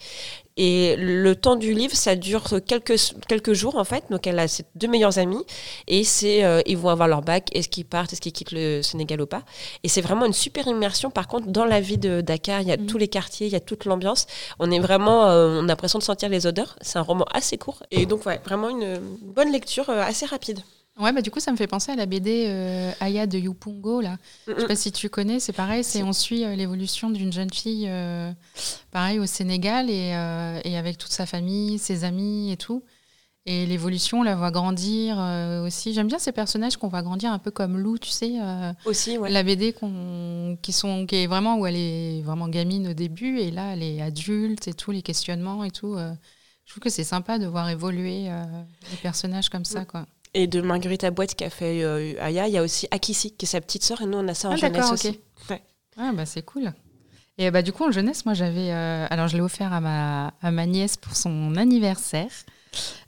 et 0.62 0.94
le 0.96 1.34
temps 1.34 1.56
du 1.56 1.72
livre, 1.72 1.96
ça 1.96 2.16
dure 2.16 2.44
quelques, 2.66 3.00
quelques 3.26 3.54
jours 3.54 3.76
en 3.76 3.84
fait. 3.84 4.04
Donc 4.10 4.26
elle 4.26 4.38
a 4.38 4.46
ses 4.46 4.64
deux 4.74 4.88
meilleurs 4.88 5.18
amis 5.18 5.42
et 5.88 6.04
c'est 6.04 6.44
euh, 6.44 6.60
ils 6.66 6.76
vont 6.76 6.90
avoir 6.90 7.08
leur 7.08 7.22
bac. 7.22 7.48
Est-ce 7.54 7.70
qu'ils 7.70 7.86
partent, 7.86 8.12
est-ce 8.12 8.20
qu'ils 8.20 8.34
quittent 8.34 8.52
le 8.52 8.82
Sénégal 8.82 9.22
ou 9.22 9.26
pas? 9.26 9.42
Et 9.84 9.88
c'est 9.88 10.02
vraiment 10.02 10.26
une 10.26 10.34
super 10.34 10.66
immersion. 10.68 11.10
Par 11.10 11.28
contre, 11.28 11.46
dans 11.46 11.64
la 11.64 11.80
vie 11.80 11.96
de 11.96 12.20
Dakar, 12.20 12.60
il 12.60 12.68
y 12.68 12.72
a 12.72 12.76
mm. 12.76 12.84
tous 12.84 12.98
les 12.98 13.08
quartiers, 13.08 13.46
il 13.46 13.52
y 13.54 13.56
a 13.56 13.60
toute 13.60 13.86
l'ambiance. 13.86 14.26
On 14.58 14.70
est 14.70 14.80
vraiment, 14.80 14.99
euh, 15.08 15.60
on 15.60 15.64
a 15.64 15.68
l'impression 15.68 15.98
de 15.98 16.04
sentir 16.04 16.28
les 16.28 16.46
odeurs. 16.46 16.76
C'est 16.80 16.98
un 16.98 17.02
roman 17.02 17.24
assez 17.32 17.58
court 17.58 17.82
et 17.90 18.06
donc 18.06 18.26
ouais, 18.26 18.40
vraiment 18.44 18.68
une 18.68 18.98
bonne 19.22 19.52
lecture 19.52 19.88
euh, 19.90 20.02
assez 20.02 20.26
rapide. 20.26 20.60
Ouais, 21.00 21.12
bah 21.12 21.22
du 21.22 21.30
coup, 21.30 21.40
ça 21.40 21.50
me 21.50 21.56
fait 21.56 21.66
penser 21.66 21.90
à 21.92 21.96
la 21.96 22.04
BD 22.04 22.44
euh, 22.48 22.92
Aya 23.00 23.26
de 23.26 23.38
Yupungo. 23.38 24.02
Là. 24.02 24.18
Je 24.46 24.60
sais 24.60 24.66
pas 24.66 24.76
si 24.76 24.92
tu 24.92 25.08
connais, 25.08 25.40
c'est 25.40 25.54
pareil, 25.54 25.82
c'est 25.82 26.02
on 26.02 26.12
suit 26.12 26.44
euh, 26.44 26.54
l'évolution 26.54 27.08
d'une 27.08 27.32
jeune 27.32 27.50
fille, 27.50 27.86
euh, 27.88 28.30
pareil, 28.90 29.18
au 29.18 29.24
Sénégal, 29.24 29.88
et, 29.88 30.10
et, 30.64 30.76
avec 30.76 30.98
toute 30.98 31.12
sa 31.12 31.24
famille, 31.24 31.78
ses 31.78 32.04
amis 32.04 32.52
et 32.52 32.58
tout. 32.58 32.82
Et 33.46 33.64
l'évolution, 33.66 34.20
on 34.20 34.22
la 34.22 34.36
voit 34.36 34.50
grandir 34.50 35.16
aussi. 35.64 35.94
J'aime 35.94 36.08
bien 36.08 36.18
ces 36.18 36.30
personnages 36.30 36.76
qu'on 36.76 36.88
voit 36.88 37.02
grandir 37.02 37.32
un 37.32 37.38
peu 37.38 37.50
comme 37.50 37.78
Lou, 37.78 37.98
tu 37.98 38.10
sais. 38.10 38.34
aussi, 38.84 39.16
ouais. 39.16 39.30
La 39.30 39.42
BD 39.42 39.74
qui, 40.62 40.72
sont, 40.72 41.06
qui 41.06 41.16
est 41.16 41.26
vraiment 41.26 41.58
où 41.58 41.66
elle 41.66 41.76
est 41.76 42.20
vraiment 42.22 42.48
gamine 42.48 42.88
au 42.88 42.92
début, 42.92 43.38
et 43.38 43.50
là, 43.50 43.72
elle 43.72 43.82
est 43.82 44.02
adulte 44.02 44.68
et 44.68 44.74
tout, 44.74 44.90
les 44.90 45.02
questionnements 45.02 45.64
et 45.64 45.70
tout. 45.70 45.96
je 45.96 46.70
trouve 46.70 46.82
que 46.82 46.90
c'est 46.90 47.02
sympa 47.02 47.38
de 47.38 47.46
voir 47.46 47.70
évoluer 47.70 48.28
les 48.90 48.96
personnages 49.02 49.48
comme 49.48 49.64
ça, 49.64 49.86
quoi. 49.86 50.04
Et 50.32 50.46
de 50.46 50.60
Marguerite 50.60 51.06
Boîte 51.06 51.34
qui 51.34 51.44
a 51.44 51.50
fait 51.50 51.82
euh, 51.82 52.14
Aya, 52.20 52.46
il 52.46 52.54
y 52.54 52.58
a 52.58 52.62
aussi 52.62 52.86
Akissi 52.92 53.32
qui 53.32 53.46
est 53.46 53.48
sa 53.48 53.60
petite 53.60 53.82
sœur 53.82 54.00
et 54.00 54.06
nous 54.06 54.18
on 54.18 54.28
a 54.28 54.34
ça 54.34 54.48
en 54.48 54.52
ah, 54.52 54.56
jeunesse 54.56 54.92
aussi. 54.92 55.20
Ouais. 55.48 55.60
Ah, 55.96 56.12
bah 56.14 56.24
c'est 56.24 56.42
cool. 56.42 56.72
Et 57.36 57.50
bah 57.50 57.62
du 57.62 57.72
coup 57.72 57.84
en 57.84 57.90
jeunesse, 57.90 58.24
moi 58.24 58.34
j'avais, 58.34 58.70
euh, 58.70 59.06
alors 59.10 59.26
je 59.26 59.36
l'ai 59.36 59.42
offert 59.42 59.72
à 59.72 59.80
ma, 59.80 60.34
à 60.40 60.50
ma 60.52 60.66
nièce 60.66 60.96
pour 60.96 61.16
son 61.16 61.56
anniversaire. 61.56 62.30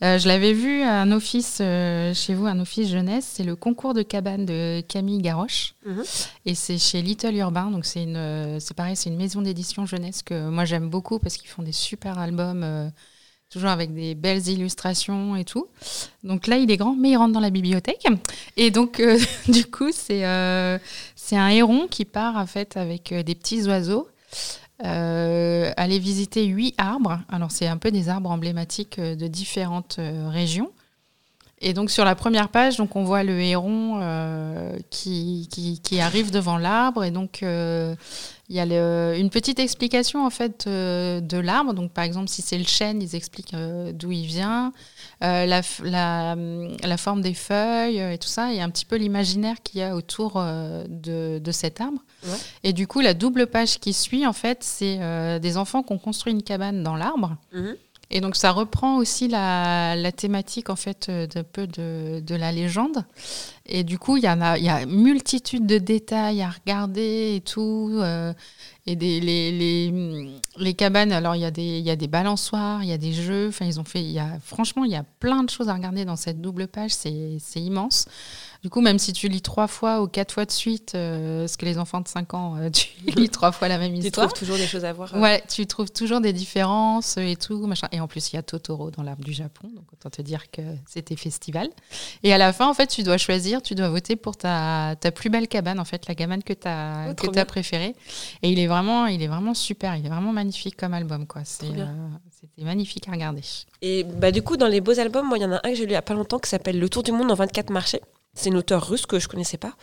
Euh, 0.03 0.19
je 0.19 0.27
l'avais 0.27 0.53
vu 0.53 0.83
à 0.83 1.01
un 1.01 1.13
office 1.13 1.59
chez 1.59 2.35
vous, 2.35 2.47
un 2.47 2.59
office 2.61 2.89
jeunesse. 2.89 3.29
C'est 3.35 3.45
le 3.45 3.57
concours 3.57 3.95
de 3.95 4.03
cabane 4.03 4.45
de 4.45 4.83
Camille 4.89 5.23
Garoche. 5.23 5.75
Mhm. 5.87 6.03
Et 6.47 6.55
c'est 6.55 6.79
chez 6.79 7.03
Little 7.03 7.37
Urbain. 7.37 7.71
Donc, 7.71 7.85
c'est, 7.85 8.03
une, 8.03 8.59
c'est 8.61 8.75
pareil, 8.75 8.97
c'est 8.97 9.11
une 9.11 9.17
maison 9.17 9.43
d'édition 9.43 9.87
jeunesse 9.87 10.23
que 10.23 10.49
moi 10.49 10.65
j'aime 10.65 10.89
beaucoup 10.89 11.19
parce 11.19 11.37
qu'ils 11.37 11.49
font 11.49 11.63
des 11.63 11.73
super 11.73 12.19
albums 12.19 12.91
toujours 13.53 13.71
avec 13.71 13.95
des 13.95 14.15
belles 14.15 14.49
illustrations 14.49 15.37
et 15.37 15.45
tout. 15.45 15.67
Donc 16.25 16.47
là, 16.47 16.57
il 16.57 16.71
est 16.71 16.77
grand, 16.77 16.95
mais 16.95 17.11
il 17.11 17.17
rentre 17.17 17.35
dans 17.35 17.41
la 17.41 17.51
bibliothèque. 17.51 18.07
Et 18.57 18.71
donc, 18.71 18.99
euh, 18.99 19.19
du 19.49 19.67
coup, 19.67 19.91
c'est 19.93 20.25
euh, 20.25 20.79
c'est 21.15 21.37
un 21.37 21.49
héron 21.49 21.87
qui 21.87 22.05
part 22.05 22.37
en 22.37 22.47
fait 22.47 22.77
avec 22.77 23.13
euh, 23.13 23.23
des 23.23 23.35
petits 23.35 23.63
oiseaux. 23.67 24.09
Aller 24.83 25.99
visiter 25.99 26.45
huit 26.47 26.75
arbres. 26.79 27.21
Alors, 27.31 27.51
c'est 27.51 27.67
un 27.67 27.77
peu 27.77 27.91
des 27.91 28.09
arbres 28.09 28.31
emblématiques 28.31 29.01
de 29.01 29.27
différentes 29.27 29.99
régions. 30.29 30.71
Et 31.65 31.75
donc 31.75 31.93
sur 31.93 32.05
la 32.05 32.17
première 32.17 32.49
page, 32.49 32.77
donc 32.77 32.97
on 32.97 33.05
voit 33.05 33.23
le 33.23 33.41
héron 33.41 34.01
qui, 34.91 35.49
qui, 35.49 35.81
qui, 35.81 36.01
arrive 36.01 36.33
devant 36.33 36.59
l'arbre 36.59 37.05
et 37.05 37.13
donc 37.13 37.45
il 38.53 38.57
y 38.57 38.61
a 38.61 39.17
une 39.17 39.31
petite 39.31 39.59
explication 39.59 40.27
en 40.27 40.29
fait 40.29 40.67
euh, 40.67 41.21
de 41.21 41.39
l'arbre. 41.39 41.73
Donc 41.73 41.91
par 41.91 42.05
exemple, 42.05 42.29
si 42.29 42.43
c'est 42.43 42.59
le 42.59 42.67
chêne, 42.67 43.01
ils 43.01 43.17
expliquent 43.17 43.55
euh, 43.55 43.93
d'où 43.93 44.13
il 44.13 44.27
vient, 44.27 44.75
euh, 45.25 45.47
la, 45.47 45.63
la, 45.83 46.37
la, 46.37 46.97
forme 46.99 47.23
des 47.23 47.33
feuilles 47.33 47.99
et 47.99 48.19
tout 48.19 48.29
ça, 48.29 48.53
et 48.53 48.61
un 48.61 48.69
petit 48.69 48.85
peu 48.85 48.97
l'imaginaire 48.97 49.57
qu'il 49.63 49.81
y 49.81 49.83
a 49.83 49.97
autour 49.97 50.35
de, 50.35 51.39
de, 51.39 51.53
cet 51.53 51.81
arbre. 51.81 52.05
Et 52.63 52.75
du 52.75 52.87
coup, 52.87 53.01
la 53.01 53.15
double 53.15 53.47
page 53.47 53.79
qui 53.79 53.95
suit, 53.95 54.27
en 54.27 54.35
fait, 54.35 54.59
c'est 54.63 54.99
des 55.41 55.57
enfants 55.57 55.83
qui 55.83 55.95
ont 55.95 55.99
construit 55.99 56.35
une 56.35 56.43
cabane 56.43 56.83
dans 56.83 56.97
l'arbre. 56.97 57.37
Mhm. 57.55 57.77
Et 58.15 58.21
donc 58.21 58.37
ça 58.37 58.51
reprend 58.51 58.99
aussi 58.99 59.27
la, 59.27 59.97
thématique 60.15 60.69
en 60.69 60.77
fait 60.77 61.11
d'un 61.11 61.45
peu 61.45 61.67
de, 61.67 62.35
la 62.35 62.53
légende. 62.53 63.05
Et 63.65 63.85
du 63.85 63.99
coup, 63.99 64.19
il 64.19 64.23
y, 64.23 64.27
a, 64.27 64.87
multitude 64.87 65.67
de 65.67 65.79
détails 65.79 66.43
à 66.43 66.51
regarder 66.51 67.37
et 67.37 67.41
tout. 67.41 67.91
Euh, 67.95 68.35
et 68.87 68.97
les, 68.97 69.21
les, 69.21 70.31
les, 70.59 70.75
cabanes, 70.75 71.13
alors 71.13 71.37
il 71.37 71.43
y, 71.43 71.45
a 71.45 71.51
des, 71.51 71.79
y 71.79 71.91
a 71.91 71.97
des 71.97 72.09
balançoires, 72.09 72.83
il 72.83 72.91
y 72.91 72.93
a 72.93 72.99
des 72.99 73.13
jeux. 73.13 73.49
Enfin, 73.49 73.65
ils 73.65 73.81
ont 73.81 73.85
fait, 73.85 74.05
franchement, 74.45 74.85
il 74.85 74.91
y 74.91 74.97
a 74.97 75.05
plein 75.21 75.43
de 75.43 75.51
choses 75.51 75.71
à 75.71 75.75
regarder 75.75 76.05
dans 76.05 76.17
cette 76.17 76.41
double 76.41 76.69
page. 76.69 76.91
C'est 76.91 77.41
immense. 77.55 78.07
Du 78.63 78.71
coup, 78.71 78.81
même 78.81 79.01
si 79.01 79.13
tu 79.13 79.27
lis 79.27 79.43
trois 79.43 79.67
fois 79.67 80.03
ou 80.03 80.07
quatre 80.07 80.33
fois 80.33 80.45
de 80.45 80.53
suite, 80.53 80.93
euh, 80.95 81.49
ce 81.49 81.57
que 81.57 81.65
les 81.65 81.79
enfants 81.79 82.01
de 82.01 82.07
5 82.07 82.33
ans, 82.35 82.57
euh, 82.59 82.71
tu 82.71 82.91
lis 83.17 83.29
trois 83.29 83.51
fois 83.51 83.67
la 83.67 83.77
même 83.77 83.93
histoire. 83.93 84.29
Tu 84.29 84.35
trouves 84.35 84.39
toujours 84.39 84.57
des 84.57 84.69
choses 84.69 84.85
à 84.85 84.93
voir. 84.93 85.13
Hein. 85.13 85.21
Ouais, 85.21 85.43
tu 85.49 85.67
trouves 85.67 85.91
toujours 85.91 86.21
des 86.21 86.33
différences 86.33 87.17
et 87.17 87.35
tout. 87.35 87.67
Machin. 87.67 87.89
Et 87.91 87.99
en 87.99 88.07
plus, 88.07 88.33
il 88.33 88.37
y 88.37 88.39
a 88.39 88.43
Totoro 88.43 88.93
dans 88.93 89.03
l'arbre 89.03 89.25
du 89.25 89.33
Japon, 89.33 89.69
donc 89.75 89.93
autant 89.93 90.11
te 90.11 90.23
dire 90.23 90.49
que 90.53 90.63
c'était 90.87 91.17
festival. 91.17 91.69
Et 92.23 92.33
à 92.33 92.39
la 92.39 92.53
fin, 92.53 92.69
en 92.69 92.75
fait, 92.75 92.87
tu 92.87 93.03
dois 93.03 93.19
choisir, 93.19 93.63
tu 93.63 93.75
dois 93.75 93.89
voter 93.89 94.15
pour 94.15 94.37
ta, 94.37 94.95
ta 95.01 95.11
plus 95.11 95.29
belle 95.29 95.49
cabane, 95.49 95.81
en 95.81 95.85
fait, 95.85 96.07
la 96.07 96.15
cabane 96.15 96.45
que 96.45 96.53
tu 96.53 96.69
as, 96.69 97.09
oh, 97.11 97.15
que 97.15 97.37
as 97.37 97.45
préférée. 97.45 97.97
Et 98.43 98.53
il 98.53 98.61
est, 98.61 98.69
vraiment, 98.69 99.07
il 99.07 99.23
est 99.23 99.29
vraiment 99.29 99.55
super, 99.55 99.97
il 99.97 100.07
est 100.07 100.11
vraiment 100.11 100.33
magnifique 100.33 100.77
comme 100.77 100.95
album. 100.95 101.27
quoi. 101.27 101.43
C'était 101.45 101.81
euh, 101.81 102.65
magnifique 102.65 103.09
à 103.09 103.11
regarder. 103.11 103.43
Et 103.81 104.05
bah, 104.05 104.31
du 104.31 104.43
coup, 104.43 104.57
dans 104.57 104.69
les 104.69 104.81
beaux 104.81 105.01
albums, 105.01 105.27
moi, 105.27 105.37
il 105.37 105.43
y 105.43 105.47
en 105.47 105.51
a 105.53 105.57
un 105.65 105.71
que 105.71 105.75
j'ai 105.75 105.83
lu 105.83 105.89
il 105.89 105.95
n'y 105.95 105.97
a 105.97 106.03
pas 106.03 106.15
longtemps 106.15 106.39
qui 106.39 106.49
s'appelle 106.49 106.79
Le 106.79 106.89
Tour 106.89 107.03
du 107.03 107.11
monde 107.11 107.33
en 107.33 107.35
24 107.35 107.71
marchés. 107.71 108.01
C'est 108.35 108.49
une 108.49 108.57
auteure 108.57 108.89
russe 108.89 109.05
que 109.05 109.19
je 109.19 109.29
connaissais 109.29 109.59
pas. 109.59 109.75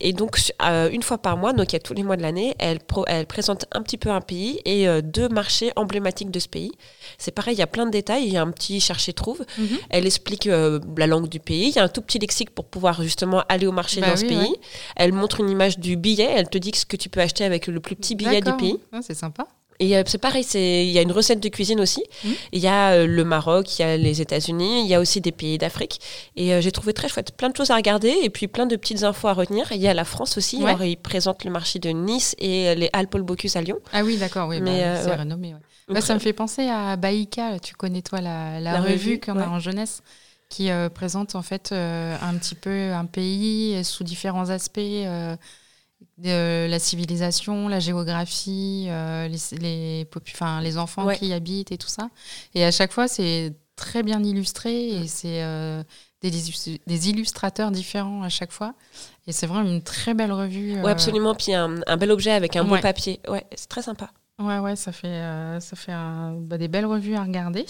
Et 0.00 0.14
donc, 0.14 0.38
euh, 0.62 0.88
une 0.90 1.02
fois 1.02 1.18
par 1.18 1.36
mois, 1.36 1.52
donc 1.52 1.72
il 1.72 1.74
y 1.74 1.76
a 1.76 1.80
tous 1.80 1.92
les 1.92 2.02
mois 2.02 2.16
de 2.16 2.22
l'année, 2.22 2.54
elle, 2.58 2.78
elle 3.06 3.26
présente 3.26 3.66
un 3.72 3.82
petit 3.82 3.98
peu 3.98 4.08
un 4.08 4.22
pays 4.22 4.58
et 4.64 4.88
euh, 4.88 5.02
deux 5.02 5.28
marchés 5.28 5.70
emblématiques 5.76 6.30
de 6.30 6.38
ce 6.38 6.48
pays. 6.48 6.72
C'est 7.18 7.30
pareil, 7.30 7.56
il 7.56 7.58
y 7.58 7.62
a 7.62 7.66
plein 7.66 7.84
de 7.84 7.90
détails. 7.90 8.24
Il 8.24 8.32
y 8.32 8.38
a 8.38 8.42
un 8.42 8.50
petit 8.52 8.80
chercher-trouve. 8.80 9.44
Mhm. 9.58 9.78
Elle 9.90 10.06
explique 10.06 10.46
euh, 10.46 10.80
la 10.96 11.06
langue 11.06 11.28
du 11.28 11.40
pays. 11.40 11.68
Il 11.68 11.74
y 11.74 11.78
a 11.78 11.84
un 11.84 11.88
tout 11.88 12.00
petit 12.00 12.18
lexique 12.18 12.50
pour 12.54 12.64
pouvoir 12.64 13.02
justement 13.02 13.44
aller 13.50 13.66
au 13.66 13.72
marché 13.72 14.00
bah 14.00 14.08
dans 14.08 14.16
ce 14.16 14.24
pays. 14.24 14.56
Elle 14.96 15.12
montre 15.12 15.40
une 15.40 15.50
image 15.50 15.78
du 15.78 15.98
billet. 15.98 16.32
Elle 16.34 16.48
te 16.48 16.56
dit 16.56 16.72
ce 16.74 16.86
que 16.86 16.96
tu 16.96 17.10
peux 17.10 17.20
acheter 17.20 17.44
avec 17.44 17.66
le 17.66 17.80
plus 17.80 17.96
petit 17.96 18.14
billet 18.14 18.40
du 18.40 18.56
pays. 18.56 18.78
Ah, 18.92 19.00
c'est 19.02 19.14
sympa. 19.14 19.46
Et 19.80 19.96
euh, 19.96 20.02
c'est 20.06 20.18
pareil, 20.18 20.44
il 20.54 20.90
y 20.90 20.98
a 20.98 21.02
une 21.02 21.10
recette 21.10 21.40
de 21.40 21.48
cuisine 21.48 21.80
aussi. 21.80 22.04
Mhm. 22.22 22.34
Il 22.52 22.60
y 22.60 22.66
a 22.68 22.90
euh, 22.92 23.06
le 23.06 23.24
Maroc, 23.24 23.78
il 23.78 23.82
y 23.82 23.84
a 23.84 23.96
les 23.96 24.20
États-Unis, 24.20 24.82
il 24.84 24.86
y 24.86 24.94
a 24.94 25.00
aussi 25.00 25.22
des 25.22 25.32
pays 25.32 25.56
d'Afrique. 25.56 26.00
Et 26.36 26.52
euh, 26.52 26.60
j'ai 26.60 26.70
trouvé 26.70 26.92
très 26.92 27.08
chouette, 27.08 27.34
plein 27.34 27.48
de 27.48 27.56
choses 27.56 27.70
à 27.70 27.76
regarder 27.76 28.14
et 28.22 28.28
puis 28.28 28.46
plein 28.46 28.66
de 28.66 28.76
petites 28.76 29.02
infos 29.04 29.28
à 29.28 29.32
retenir. 29.32 29.72
Il 29.72 29.80
y 29.80 29.88
a 29.88 29.94
la 29.94 30.04
France 30.04 30.36
aussi. 30.36 30.58
Ouais. 30.58 30.66
Alors, 30.68 30.84
ils 30.84 30.98
présentent 30.98 31.44
le 31.44 31.50
marché 31.50 31.78
de 31.78 31.88
Nice 31.88 32.36
et 32.38 32.74
les 32.74 32.90
Paul 33.10 33.22
Bocuse 33.22 33.56
à 33.56 33.62
Lyon. 33.62 33.78
Ah 33.94 34.04
oui, 34.04 34.18
d'accord, 34.18 34.48
oui, 34.48 34.60
Mais, 34.60 34.80
bah, 34.80 34.86
euh, 34.86 35.00
c'est 35.02 35.10
ouais. 35.10 35.16
renommé. 35.16 35.54
ouais. 35.88 36.00
Ça 36.02 36.14
me 36.14 36.20
fait 36.20 36.34
penser 36.34 36.68
à 36.68 36.96
Baïka, 36.96 37.58
tu 37.58 37.74
connais 37.74 38.02
toi 38.02 38.20
la, 38.20 38.60
la 38.60 38.74
La 38.74 38.80
revue, 38.82 39.18
qu'on 39.18 39.38
a 39.38 39.48
en 39.48 39.58
jeunesse, 39.58 40.02
qui 40.50 40.68
présente 40.94 41.34
en 41.34 41.42
fait 41.42 41.72
un 41.72 42.34
petit 42.36 42.54
peu 42.54 42.92
un 42.92 43.06
pays 43.06 43.82
sous 43.82 44.04
différents 44.04 44.50
aspects, 44.50 44.78
euh, 46.26 46.66
de 46.66 46.70
la 46.70 46.78
civilisation, 46.78 47.68
la 47.68 47.80
géographie, 47.80 48.86
euh, 48.88 49.28
les, 49.28 49.58
les, 49.58 50.04
popu- 50.04 50.32
enfin, 50.34 50.60
les 50.60 50.78
enfants 50.78 51.04
Ouais. 51.06 51.16
qui 51.18 51.26
y 51.28 51.32
habitent 51.32 51.72
et 51.72 51.78
tout 51.78 51.88
ça. 51.88 52.10
Et 52.54 52.64
à 52.64 52.70
chaque 52.70 52.92
fois, 52.92 53.08
c'est 53.08 53.54
très 53.76 54.02
bien 54.02 54.22
illustré 54.22 54.88
et 54.90 55.06
c'est 55.08 55.42
euh, 55.42 55.82
des, 56.22 56.28
illus- 56.50 56.78
des 56.86 57.08
illustrateurs 57.08 57.70
différents 57.70 58.22
à 58.22 58.28
chaque 58.28 58.52
fois. 58.52 58.74
Et 59.26 59.32
c'est 59.32 59.46
vraiment 59.46 59.68
une 59.70 59.82
très 59.82 60.12
belle 60.14 60.32
revue. 60.32 60.76
euh, 60.76 60.82
Ouais, 60.82 60.90
absolument. 60.90 61.34
Puis 61.34 61.54
un, 61.54 61.76
un 61.86 61.96
bel 61.96 62.10
objet 62.10 62.32
avec 62.32 62.56
un 62.56 62.64
beau 62.64 62.74
Ouais. 62.74 62.80
papier. 62.80 63.20
Ouais, 63.28 63.46
c'est 63.54 63.68
très 63.68 63.82
sympa. 63.82 64.10
Ouais, 64.38 64.58
ouais, 64.58 64.76
ça 64.76 64.90
fait, 64.92 65.22
ça 65.60 65.76
fait 65.76 65.92
un- 65.92 66.32
bah, 66.40 66.56
des 66.58 66.68
belles 66.68 66.86
revues 66.86 67.14
à 67.14 67.22
regarder. 67.22 67.64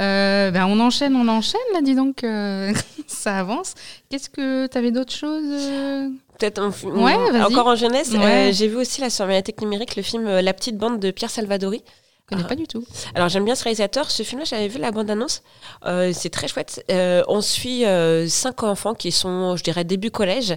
Euh, 0.00 0.50
ben, 0.50 0.66
on 0.66 0.78
enchaîne, 0.80 1.16
on 1.16 1.28
enchaîne, 1.28 1.60
là, 1.72 1.80
dis 1.80 1.94
donc, 1.94 2.24
euh, 2.24 2.72
ça 3.06 3.38
avance. 3.38 3.74
Qu'est-ce 4.10 4.28
que 4.28 4.66
tu 4.66 4.76
avais 4.76 4.90
d'autres 4.90 5.12
choses 5.14 6.10
Peut-être 6.38 6.62
Ouais, 6.84 7.40
encore 7.42 7.66
en 7.66 7.76
jeunesse. 7.76 8.10
Ouais. 8.12 8.50
euh, 8.50 8.52
j'ai 8.52 8.68
vu 8.68 8.76
aussi 8.76 9.00
là 9.00 9.10
sur 9.10 9.26
Médiathèque 9.26 9.60
numérique 9.60 9.96
le 9.96 10.02
film 10.02 10.26
euh, 10.26 10.42
La 10.42 10.52
petite 10.54 10.76
bande 10.76 11.00
de 11.00 11.10
Pierre 11.10 11.30
Salvadori. 11.30 11.82
Je 12.28 12.34
connais 12.34 12.42
Ah. 12.44 12.48
pas 12.48 12.56
du 12.56 12.66
tout. 12.66 12.84
Alors 13.14 13.28
j'aime 13.28 13.44
bien 13.44 13.54
ce 13.54 13.62
réalisateur. 13.62 14.10
Ce 14.10 14.24
film-là, 14.24 14.44
j'avais 14.44 14.66
vu 14.66 14.78
la 14.80 14.90
bande-annonce. 14.90 15.42
Euh, 15.84 16.10
c'est 16.12 16.28
très 16.28 16.48
chouette. 16.48 16.84
Euh, 16.90 17.22
on 17.28 17.40
suit 17.40 17.84
euh, 17.84 18.26
cinq 18.26 18.64
enfants 18.64 18.94
qui 18.94 19.12
sont, 19.12 19.54
je 19.56 19.62
dirais, 19.62 19.84
début 19.84 20.10
collège, 20.10 20.56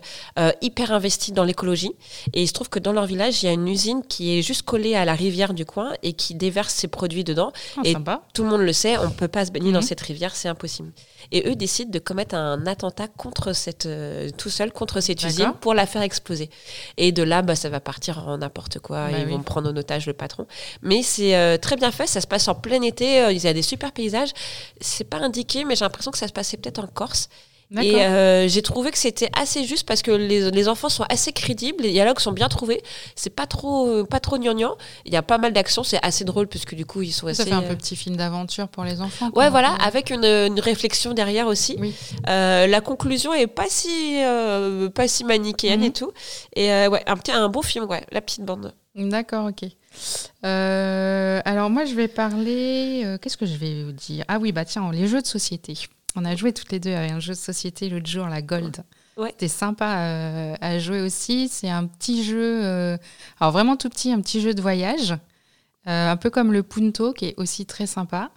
hyper 0.62 0.92
investis 0.92 1.32
dans 1.32 1.44
l'écologie. 1.44 1.92
Et 2.34 2.42
il 2.42 2.48
se 2.48 2.54
trouve 2.54 2.70
que 2.70 2.80
dans 2.80 2.92
leur 2.92 3.06
village, 3.06 3.44
il 3.44 3.46
y 3.46 3.50
a 3.50 3.52
une 3.52 3.68
usine 3.68 4.02
qui 4.10 4.36
est 4.38 4.42
juste 4.42 4.64
collée 4.64 4.96
à 4.96 5.06
la 5.06 5.14
rivière 5.14 5.54
du 5.54 5.64
coin 5.64 5.94
et 6.02 6.14
qui 6.14 6.34
déverse 6.34 6.74
ses 6.74 6.88
produits 6.88 7.24
dedans. 7.24 7.52
Ah, 7.78 7.82
Et- 7.86 7.94
sympa. 7.94 8.24
Tout 8.34 8.42
le 8.44 8.50
monde 8.50 8.62
le 8.62 8.74
sait, 8.74 8.98
on 8.98 9.06
ne 9.06 9.14
peut 9.14 9.28
pas 9.28 9.46
se 9.46 9.52
baigner 9.52 9.68
Mhm. 9.70 9.76
dans 9.76 9.82
cette 9.84 10.02
rivière, 10.02 10.36
c'est 10.36 10.50
impossible. 10.50 10.92
Et 11.32 11.48
eux 11.48 11.56
décident 11.56 11.92
de 11.92 12.00
commettre 12.00 12.36
un 12.36 12.66
attentat 12.66 13.08
contre 13.08 13.54
cette, 13.54 13.86
euh, 13.86 14.30
tout 14.38 14.50
seul 14.50 14.72
contre 14.72 15.00
cette 15.00 15.24
usine 15.24 15.54
pour 15.62 15.74
la 15.74 15.86
faire 15.86 16.02
exploser. 16.02 16.50
Et 16.98 17.12
de 17.12 17.22
là, 17.24 17.42
bah, 17.42 17.56
ça 17.56 17.70
va 17.70 17.80
partir 17.80 18.28
en 18.28 18.40
n'importe 18.40 18.80
quoi. 18.80 19.10
Bah 19.12 19.18
Ils 19.20 19.26
oui. 19.26 19.32
vont 19.34 19.44
prendre 19.44 19.70
en 19.70 19.76
otage 19.78 20.08
le 20.08 20.14
patron. 20.14 20.48
Mais 20.82 21.04
c'est 21.04 21.36
euh, 21.36 21.58
très 21.58 21.76
bien 21.76 21.92
fait, 21.92 22.08
ça 22.08 22.20
se 22.22 22.28
passe 22.28 22.48
en 22.48 22.56
plein 22.56 22.82
été. 22.82 23.22
euh, 23.22 23.32
il 23.32 23.44
y 23.44 23.48
a 23.48 23.54
des 23.54 23.62
super 23.62 23.92
paysages. 23.92 24.32
C'est 24.82 25.04
pas 25.04 25.18
indiqué, 25.18 25.66
mais 25.66 25.76
j'ai 25.76 25.86
l'impression 25.86 26.12
que 26.12 26.18
ça 26.18 26.28
se 26.28 26.34
passait 26.34 26.58
peut-être 26.58 26.80
en 26.80 26.88
Corse. 26.88 27.30
Et 27.80 28.04
euh, 28.04 28.48
j'ai 28.48 28.64
trouvé 28.64 28.90
que 28.90 28.98
c'était 28.98 29.30
assez 29.40 29.64
juste 29.64 29.86
parce 29.88 30.02
que 30.02 30.10
les, 30.10 30.50
les 30.50 30.68
enfants 30.68 30.90
sont 30.90 31.04
assez 31.08 31.32
crédibles, 31.32 31.84
les 31.84 31.92
dialogues 31.92 32.20
sont 32.20 32.32
bien 32.32 32.50
trouvés. 32.50 32.82
C'est 33.16 33.30
pas 33.30 33.46
trop, 33.46 33.88
euh, 33.88 34.04
pas 34.04 34.20
trop 34.20 34.40
gnangnan. 34.40 34.76
Il 35.06 35.14
y 35.14 35.16
a 35.16 35.22
pas 35.22 35.38
mal 35.38 35.54
d'actions, 35.54 35.84
c'est 35.84 36.04
assez 36.04 36.24
drôle 36.26 36.48
puisque 36.48 36.74
du 36.74 36.86
coup 36.88 37.04
ils 37.04 37.12
sont 37.12 37.28
assez. 37.28 37.44
ça 37.44 37.46
fait 37.46 37.52
un 37.54 37.62
euh, 37.62 37.68
peu 37.70 37.76
petit 37.76 37.96
film 37.96 38.16
d'aventure 38.16 38.70
pour 38.70 38.84
les 38.86 39.02
enfants. 39.02 39.30
Ouais, 39.36 39.52
voilà, 39.52 39.76
avec 39.84 40.10
une, 40.10 40.26
une 40.26 40.60
réflexion 40.60 41.14
derrière 41.14 41.46
aussi. 41.46 41.76
Oui. 41.80 41.94
Euh, 42.28 42.66
la 42.66 42.82
conclusion 42.82 43.34
est 43.36 43.46
pas 43.46 43.68
si, 43.70 44.16
euh, 44.24 44.90
pas 44.90 45.08
si 45.08 45.24
manichéenne 45.24 45.82
Mhm. 45.82 45.86
et 45.86 45.92
tout. 45.94 46.12
Et 46.56 46.72
euh, 46.74 46.90
ouais, 46.90 47.04
un, 47.06 47.18
petit, 47.18 47.32
un 47.32 47.50
beau 47.50 47.62
film, 47.62 47.86
ouais, 47.86 48.04
La 48.12 48.22
petite 48.22 48.44
bande. 48.46 48.74
D'accord, 48.96 49.46
ok. 49.50 49.70
Euh, 50.46 51.42
alors 51.46 51.70
moi, 51.70 51.86
je 51.86 51.94
vais 51.94 52.08
parler. 52.08 53.04
euh, 53.06 53.18
Qu'est-ce 53.18 53.38
que 53.38 53.46
je 53.46 53.56
vais 53.56 53.84
vous 53.84 53.92
dire? 53.92 54.26
Ah 54.28 54.40
oui, 54.40 54.52
bah 54.52 54.66
tiens, 54.66 54.90
les 54.92 55.08
jeux 55.08 55.22
de 55.22 55.28
société. 55.28 55.74
On 56.16 56.26
a 56.26 56.36
joué 56.36 56.54
toutes 56.54 56.72
les 56.72 56.80
deux 56.80 56.94
à 56.94 57.02
un 57.02 57.20
jeu 57.20 57.34
de 57.34 57.38
société 57.38 57.90
l'autre 57.90 58.08
jour, 58.08 58.28
la 58.28 58.42
Gold. 58.42 58.84
Ouais. 59.18 59.30
C'était 59.32 59.48
sympa 59.50 60.00
euh, 60.00 60.56
à 60.62 60.80
jouer 60.80 61.02
aussi. 61.02 61.50
C'est 61.50 61.70
un 61.70 61.86
petit 61.86 62.24
jeu, 62.24 62.64
euh, 62.64 62.98
alors 63.40 63.52
vraiment 63.52 63.76
tout 63.76 63.90
petit, 63.90 64.12
un 64.12 64.22
petit 64.22 64.42
jeu 64.42 64.54
de 64.54 64.62
voyage, 64.62 65.12
euh, 65.88 66.12
un 66.12 66.18
peu 66.18 66.30
comme 66.30 66.54
le 66.54 66.64
Punto, 66.64 67.14
qui 67.14 67.26
est 67.26 67.34
aussi 67.38 67.66
très 67.66 67.86
sympa. 67.86 68.32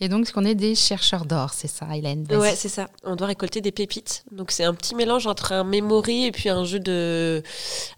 Et 0.00 0.08
donc, 0.08 0.30
on 0.34 0.44
est 0.44 0.54
des 0.54 0.74
chercheurs 0.74 1.26
d'or, 1.26 1.52
c'est 1.52 1.68
ça, 1.68 1.94
Hélène. 1.94 2.26
Ouais, 2.30 2.54
c'est 2.54 2.68
ça. 2.68 2.88
On 3.04 3.16
doit 3.16 3.26
récolter 3.26 3.60
des 3.60 3.72
pépites. 3.72 4.24
Donc 4.32 4.50
c'est 4.50 4.64
un 4.64 4.74
petit 4.74 4.94
mélange 4.94 5.26
entre 5.26 5.52
un 5.52 5.64
memory 5.64 6.24
et 6.24 6.32
puis 6.32 6.48
un 6.48 6.64
jeu 6.64 6.80
de, 6.80 7.42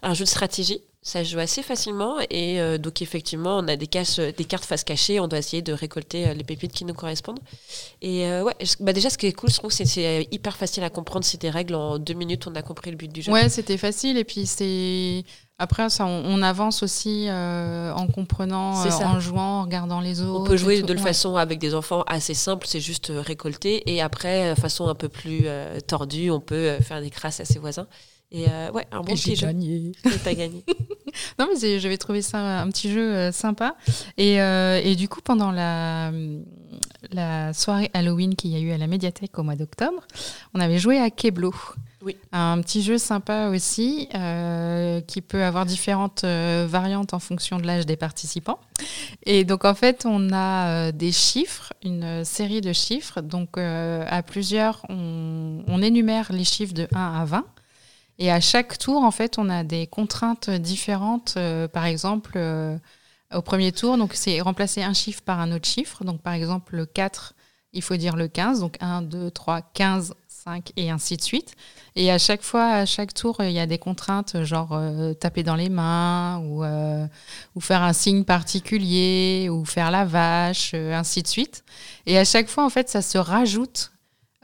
un 0.01 0.13
jeu 0.13 0.25
de 0.25 0.29
stratégie. 0.29 0.81
Ça 1.03 1.23
se 1.23 1.31
joue 1.31 1.39
assez 1.39 1.63
facilement 1.63 2.17
et 2.29 2.61
euh, 2.61 2.77
donc 2.77 3.01
effectivement 3.01 3.57
on 3.57 3.67
a 3.67 3.75
des, 3.75 3.87
caches, 3.87 4.17
des 4.19 4.45
cartes 4.45 4.65
face 4.65 4.83
cachée, 4.83 5.19
on 5.19 5.27
doit 5.27 5.39
essayer 5.39 5.63
de 5.63 5.73
récolter 5.73 6.27
euh, 6.27 6.33
les 6.35 6.43
pépites 6.43 6.73
qui 6.73 6.85
nous 6.85 6.93
correspondent. 6.93 7.39
Et 8.03 8.27
euh, 8.27 8.43
ouais, 8.43 8.53
je- 8.61 8.75
bah 8.79 8.93
déjà 8.93 9.09
ce 9.09 9.17
qui 9.17 9.25
est 9.25 9.31
cool, 9.33 9.49
je 9.49 9.55
trouve, 9.57 9.71
c'est 9.71 9.85
que 9.85 9.89
c'est 9.89 10.27
hyper 10.31 10.55
facile 10.55 10.83
à 10.83 10.91
comprendre, 10.91 11.25
c'est 11.25 11.41
des 11.41 11.49
règles 11.49 11.73
en 11.73 11.97
deux 11.97 12.13
minutes, 12.13 12.45
on 12.45 12.53
a 12.53 12.61
compris 12.61 12.91
le 12.91 12.97
but 12.97 13.11
du 13.11 13.23
jeu. 13.23 13.31
Ouais, 13.31 13.49
c'était 13.49 13.77
facile. 13.77 14.15
Et 14.17 14.23
puis, 14.23 14.45
c'est. 14.45 15.23
Après, 15.57 15.89
ça, 15.89 16.05
on, 16.05 16.23
on 16.25 16.41
avance 16.43 16.83
aussi 16.83 17.25
euh, 17.29 17.91
en 17.93 18.05
comprenant, 18.07 18.85
euh, 18.85 18.89
en 19.03 19.19
jouant, 19.19 19.59
en 19.59 19.63
regardant 19.63 20.01
les 20.01 20.21
autres. 20.21 20.39
On 20.41 20.43
peut 20.43 20.57
jouer 20.57 20.83
de 20.83 20.93
Ouais. 20.93 20.99
façon 20.99 21.35
avec 21.35 21.57
des 21.57 21.73
enfants 21.73 22.03
assez 22.05 22.35
simple, 22.35 22.67
c'est 22.67 22.79
juste 22.79 23.09
euh, 23.09 23.21
récolter. 23.21 23.91
Et 23.91 24.01
après, 24.01 24.51
euh, 24.51 24.55
façon 24.55 24.87
un 24.87 24.95
peu 24.95 25.09
plus 25.09 25.41
euh, 25.45 25.79
tordue, 25.79 26.29
on 26.29 26.39
peut 26.39 26.55
euh, 26.55 26.79
faire 26.79 27.01
des 27.01 27.09
crasses 27.09 27.39
à 27.39 27.45
ses 27.45 27.57
voisins. 27.57 27.87
Et 28.31 28.45
euh, 28.49 28.71
ouais, 28.71 28.87
un 28.91 29.01
bon 29.01 29.11
Et 29.11 29.15
petit 29.15 29.35
jeu. 29.35 29.47
gagné. 29.47 29.91
Et 30.05 30.17
t'as 30.23 30.33
gagné. 30.33 30.63
Non, 31.37 31.47
mais 31.51 31.79
j'avais 31.79 31.97
trouvé 31.97 32.21
ça 32.21 32.61
un 32.61 32.69
petit 32.69 32.89
jeu 32.89 33.01
euh, 33.13 33.31
sympa. 33.33 33.75
Et, 34.17 34.41
euh, 34.41 34.79
et 34.81 34.95
du 34.95 35.09
coup, 35.09 35.19
pendant 35.21 35.51
la, 35.51 36.09
la 37.11 37.51
soirée 37.53 37.91
Halloween 37.93 38.35
qu'il 38.35 38.51
y 38.51 38.55
a 38.55 38.59
eu 38.59 38.71
à 38.71 38.77
la 38.77 38.87
médiathèque 38.87 39.37
au 39.37 39.43
mois 39.43 39.55
d'octobre, 39.55 40.07
on 40.53 40.61
avait 40.61 40.77
joué 40.77 40.99
à 40.99 41.09
Keblo. 41.09 41.53
Oui. 42.01 42.15
Un 42.31 42.61
petit 42.61 42.81
jeu 42.81 42.97
sympa 42.97 43.49
aussi, 43.49 44.07
euh, 44.15 45.01
qui 45.01 45.21
peut 45.21 45.43
avoir 45.43 45.65
différentes 45.65 46.23
euh, 46.23 46.65
variantes 46.69 47.13
en 47.13 47.19
fonction 47.19 47.57
de 47.57 47.67
l'âge 47.67 47.85
des 47.85 47.97
participants. 47.97 48.59
Et 49.25 49.43
donc, 49.43 49.65
en 49.65 49.73
fait, 49.75 50.05
on 50.05 50.31
a 50.31 50.67
euh, 50.69 50.91
des 50.93 51.11
chiffres, 51.11 51.73
une 51.83 52.23
série 52.23 52.61
de 52.61 52.71
chiffres. 52.71 53.19
Donc, 53.21 53.57
euh, 53.57 54.05
à 54.07 54.23
plusieurs, 54.23 54.81
on, 54.87 55.61
on 55.67 55.81
énumère 55.81 56.31
les 56.31 56.45
chiffres 56.45 56.73
de 56.73 56.87
1 56.95 57.13
à 57.21 57.25
20. 57.25 57.45
Et 58.21 58.29
à 58.29 58.39
chaque 58.39 58.77
tour, 58.77 59.03
en 59.03 59.09
fait, 59.09 59.39
on 59.39 59.49
a 59.49 59.63
des 59.63 59.87
contraintes 59.87 60.51
différentes. 60.51 61.33
Euh, 61.37 61.67
par 61.67 61.85
exemple, 61.85 62.33
euh, 62.35 62.77
au 63.33 63.41
premier 63.41 63.71
tour, 63.71 63.97
donc 63.97 64.13
c'est 64.13 64.39
remplacer 64.41 64.83
un 64.83 64.93
chiffre 64.93 65.23
par 65.23 65.39
un 65.39 65.51
autre 65.51 65.67
chiffre. 65.67 66.03
Donc, 66.03 66.21
par 66.21 66.33
exemple, 66.33 66.75
le 66.75 66.85
4, 66.85 67.33
il 67.73 67.81
faut 67.81 67.95
dire 67.95 68.15
le 68.15 68.27
15. 68.27 68.59
Donc, 68.59 68.77
1, 68.79 69.01
2, 69.01 69.31
3, 69.31 69.61
15, 69.73 70.13
5 70.27 70.71
et 70.77 70.91
ainsi 70.91 71.17
de 71.17 71.23
suite. 71.23 71.55
Et 71.95 72.11
à 72.11 72.19
chaque 72.19 72.43
fois, 72.43 72.67
à 72.67 72.85
chaque 72.85 73.15
tour, 73.15 73.37
il 73.39 73.53
y 73.53 73.59
a 73.59 73.65
des 73.65 73.79
contraintes, 73.79 74.43
genre 74.43 74.73
euh, 74.73 75.15
taper 75.15 75.41
dans 75.41 75.55
les 75.55 75.69
mains 75.69 76.43
ou, 76.45 76.63
faire 77.59 77.81
un 77.81 77.93
signe 77.93 78.23
particulier 78.23 79.49
ou 79.49 79.65
faire 79.65 79.89
la 79.89 80.05
vache, 80.05 80.75
ainsi 80.75 81.23
de 81.23 81.27
suite. 81.27 81.63
Et 82.05 82.19
à 82.19 82.23
chaque 82.23 82.49
fois, 82.49 82.65
en 82.65 82.69
fait, 82.69 82.87
ça 82.87 83.01
se 83.01 83.17
rajoute 83.17 83.90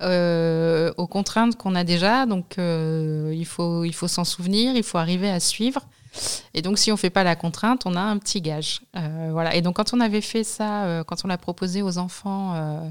euh, 0.01 0.93
aux 0.97 1.07
contraintes 1.07 1.55
qu'on 1.55 1.75
a 1.75 1.83
déjà. 1.83 2.25
Donc, 2.25 2.57
euh, 2.57 3.33
il 3.35 3.45
faut, 3.45 3.83
il 3.83 3.93
faut 3.93 4.07
s'en 4.07 4.23
souvenir, 4.23 4.75
il 4.75 4.83
faut 4.83 4.97
arriver 4.97 5.29
à 5.29 5.39
suivre. 5.39 5.81
Et 6.53 6.61
donc, 6.61 6.77
si 6.77 6.91
on 6.91 6.97
fait 6.97 7.09
pas 7.09 7.23
la 7.23 7.35
contrainte, 7.35 7.85
on 7.85 7.95
a 7.95 8.01
un 8.01 8.17
petit 8.17 8.41
gage. 8.41 8.81
Euh, 8.95 9.29
voilà. 9.31 9.55
Et 9.55 9.61
donc, 9.61 9.75
quand 9.75 9.93
on 9.93 9.99
avait 9.99 10.21
fait 10.21 10.43
ça, 10.43 10.85
euh, 10.85 11.03
quand 11.03 11.23
on 11.25 11.27
l'a 11.27 11.37
proposé 11.37 11.81
aux 11.81 11.97
enfants, 11.97 12.53
euh, 12.55 12.89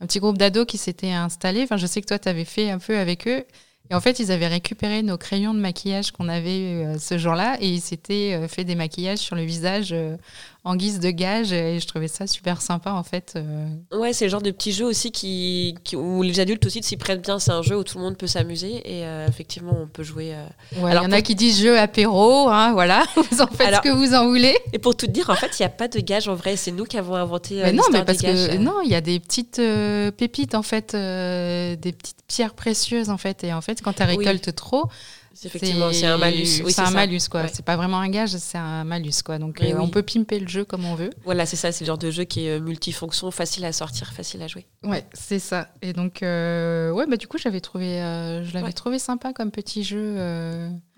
un 0.00 0.06
petit 0.06 0.20
groupe 0.20 0.38
d'ados 0.38 0.66
qui 0.66 0.78
s'était 0.78 1.12
installé, 1.12 1.62
enfin, 1.62 1.76
je 1.76 1.86
sais 1.86 2.00
que 2.00 2.06
toi, 2.06 2.18
tu 2.18 2.28
avais 2.28 2.44
fait 2.44 2.70
un 2.70 2.78
peu 2.78 2.98
avec 2.98 3.26
eux. 3.28 3.44
Et 3.90 3.94
en 3.94 4.00
fait, 4.00 4.18
ils 4.18 4.32
avaient 4.32 4.48
récupéré 4.48 5.02
nos 5.02 5.18
crayons 5.18 5.52
de 5.52 5.60
maquillage 5.60 6.10
qu'on 6.10 6.28
avait 6.28 6.84
euh, 6.84 6.98
ce 6.98 7.18
jour-là 7.18 7.58
et 7.60 7.68
ils 7.68 7.82
s'étaient 7.82 8.48
fait 8.48 8.64
des 8.64 8.76
maquillages 8.76 9.18
sur 9.18 9.36
le 9.36 9.42
visage 9.42 9.94
en 10.64 10.76
guise 10.76 10.98
de 10.98 11.10
gage. 11.10 11.52
Et 11.52 11.78
je 11.78 11.86
trouvais 11.86 12.08
ça 12.08 12.26
super 12.26 12.62
sympa, 12.62 12.90
en 12.92 13.02
fait. 13.02 13.34
euh. 13.36 13.68
Ouais, 13.92 14.12
c'est 14.12 14.24
le 14.24 14.30
genre 14.30 14.42
de 14.42 14.50
petit 14.50 14.72
jeu 14.72 14.84
aussi 14.86 15.12
qui, 15.12 15.74
qui- 15.84 15.94
où 15.96 16.22
les 16.22 16.40
adultes 16.40 16.64
aussi 16.66 16.82
s'y 16.82 16.96
prêtent 16.96 17.22
bien. 17.22 17.38
C'est 17.38 17.50
un 17.52 17.62
jeu 17.62 17.76
où 17.76 17.84
tout 17.84 17.98
le 17.98 18.04
monde 18.04 18.16
peut 18.16 18.26
s'amuser 18.26 18.76
et 18.76 19.04
euh, 19.06 19.26
effectivement 19.28 19.76
on 19.80 19.86
peut 19.86 20.02
jouer. 20.02 20.34
euh. 20.34 20.46
Ouais, 20.82 20.90
Alors, 20.90 21.04
il 21.04 21.06
y 21.06 21.08
en 21.10 21.12
a 21.12 21.22
qui 21.22 21.34
disent 21.34 21.60
jeu 21.60 21.78
apéro, 21.78 22.48
hein, 22.48 22.72
voilà, 22.72 23.04
vous 23.30 23.40
en 23.42 23.46
faites 23.46 23.66
Alors- 23.68 23.82
ce 23.84 23.88
que 23.90 23.94
vous 23.94 24.14
en 24.14 24.26
voulez. 24.26 24.56
Et 24.72 24.78
pour 24.78 24.96
tout 24.96 25.06
dire, 25.06 25.28
en 25.30 25.34
fait, 25.36 25.50
il 25.58 25.62
n'y 25.62 25.66
a 25.66 25.70
pas 25.70 25.88
de 25.88 26.00
gage 26.00 26.28
en 26.28 26.34
vrai. 26.34 26.56
C'est 26.56 26.72
nous 26.72 26.84
qui 26.84 26.96
avons 26.98 27.14
inventé. 27.14 27.60
euh, 27.60 27.66
Mais 27.66 27.72
non, 27.72 27.84
mais 27.92 28.04
parce 28.04 28.18
des 28.18 28.26
gages, 28.28 28.48
que 28.48 28.56
non, 28.56 28.80
il 28.82 28.90
y 28.90 28.94
a 28.94 29.00
des 29.00 29.20
petites 29.20 29.60
pépites 30.16 30.54
en 30.54 30.62
fait, 30.62 30.92
des 30.96 31.92
petites 31.92 32.16
pierres 32.26 32.54
précieuses 32.54 33.10
en 33.10 33.18
fait, 33.18 33.44
et 33.44 33.52
en 33.52 33.60
fait, 33.60 33.82
quand 33.82 33.92
tu 33.92 34.02
Oui. 34.02 34.16
récoltes 34.16 34.54
trop, 34.54 34.84
Effectivement, 35.44 35.92
c'est 35.92 36.06
un 36.06 36.16
malus. 36.18 36.62
Oui, 36.64 36.72
c'est 36.72 36.80
un 36.82 36.86
ça. 36.86 36.90
malus 36.92 37.28
quoi. 37.30 37.42
Ouais. 37.42 37.50
C'est 37.52 37.64
pas 37.64 37.76
vraiment 37.76 37.98
un 37.98 38.08
gage, 38.08 38.30
c'est 38.36 38.56
un 38.58 38.84
malus 38.84 39.22
quoi. 39.24 39.38
Donc 39.38 39.60
euh, 39.60 39.64
oui. 39.66 39.74
on 39.80 39.88
peut 39.88 40.02
pimper 40.02 40.38
le 40.38 40.46
jeu 40.46 40.64
comme 40.64 40.84
on 40.84 40.94
veut. 40.94 41.10
Voilà, 41.24 41.44
c'est 41.46 41.56
ça. 41.56 41.72
C'est 41.72 41.84
le 41.84 41.88
genre 41.88 41.98
de 41.98 42.10
jeu 42.10 42.24
qui 42.24 42.46
est 42.46 42.58
euh, 42.58 42.60
multifonction, 42.60 43.30
facile 43.30 43.64
à 43.64 43.72
sortir, 43.72 44.12
facile 44.12 44.42
à 44.42 44.46
jouer. 44.46 44.66
Ouais, 44.84 45.04
c'est 45.12 45.38
ça. 45.40 45.68
Et 45.82 45.92
donc 45.92 46.22
euh, 46.22 46.90
ouais, 46.92 47.06
bah 47.06 47.16
du 47.16 47.26
coup 47.26 47.38
j'avais 47.38 47.60
trouvé, 47.60 48.00
euh, 48.00 48.44
je 48.44 48.54
l'avais 48.54 48.66
Ouais. 48.66 48.72
trouvé 48.72 48.98
sympa 48.98 49.32
comme 49.32 49.50
petit 49.50 49.82
jeu 49.82 50.14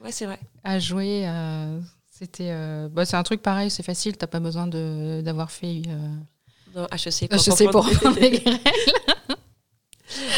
Ouais, 0.05 0.11
c'est 0.13 0.27
vrai. 0.27 0.39
à 0.65 0.79
jouer. 0.79 1.27
C'était, 2.11 2.51
bah, 2.93 3.05
c'est 3.05 3.17
un 3.17 3.23
truc 3.23 3.43
pareil, 3.43 3.71
c'est 3.71 3.83
facile, 3.83 4.17
t'as 4.17 4.27
pas 4.27 4.41
besoin 4.41 4.67
de, 4.67 5.21
d'avoir 5.23 5.51
fait 5.51 5.83
Non, 6.75 6.87
HEC 6.93 7.29
je 7.33 7.51
sais 7.51 7.67
pour 7.69 7.89
prendre 7.91 8.19
les 8.19 8.31
grêles. 8.41 8.59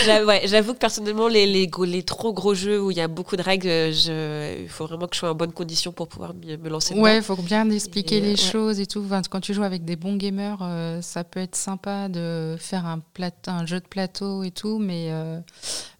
J'avoue 0.08 0.70
ouais, 0.70 0.74
que 0.74 0.78
personnellement, 0.78 1.28
les, 1.28 1.46
les, 1.46 2.02
trop 2.02 2.32
gros 2.32 2.54
jeux 2.54 2.80
où 2.80 2.90
il 2.90 2.96
y 2.96 3.00
a 3.00 3.08
beaucoup 3.08 3.36
de 3.36 3.42
règles, 3.42 3.68
je, 3.68 4.62
il 4.62 4.68
faut 4.68 4.86
vraiment 4.86 5.06
que 5.06 5.14
je 5.14 5.20
sois 5.20 5.30
en 5.30 5.34
bonne 5.34 5.52
condition 5.52 5.92
pour 5.92 6.08
pouvoir 6.08 6.34
me, 6.34 6.68
lancer 6.68 6.94
dedans. 6.94 7.04
Ouais, 7.04 7.18
il 7.18 7.22
faut 7.22 7.36
bien 7.36 7.68
expliquer 7.70 8.18
Et, 8.18 8.20
les 8.20 8.30
ouais. 8.30 8.36
choses 8.36 8.80
et 8.80 8.86
tout. 8.86 9.02
Enfin, 9.04 9.22
quand 9.28 9.40
tu 9.40 9.54
joues 9.54 9.62
avec 9.62 9.84
des 9.84 9.96
bons 9.96 10.16
gamers, 10.16 10.58
euh, 10.62 11.00
ça 11.02 11.24
peut 11.24 11.40
être 11.40 11.56
sympa 11.56 12.08
de 12.08 12.56
faire 12.58 12.86
un, 12.86 13.66
jeu 13.66 13.80
de 13.80 13.86
plateau 13.86 14.42
et 14.42 14.50
tout, 14.50 14.78
mais, 14.78 15.08
euh, 15.10 15.38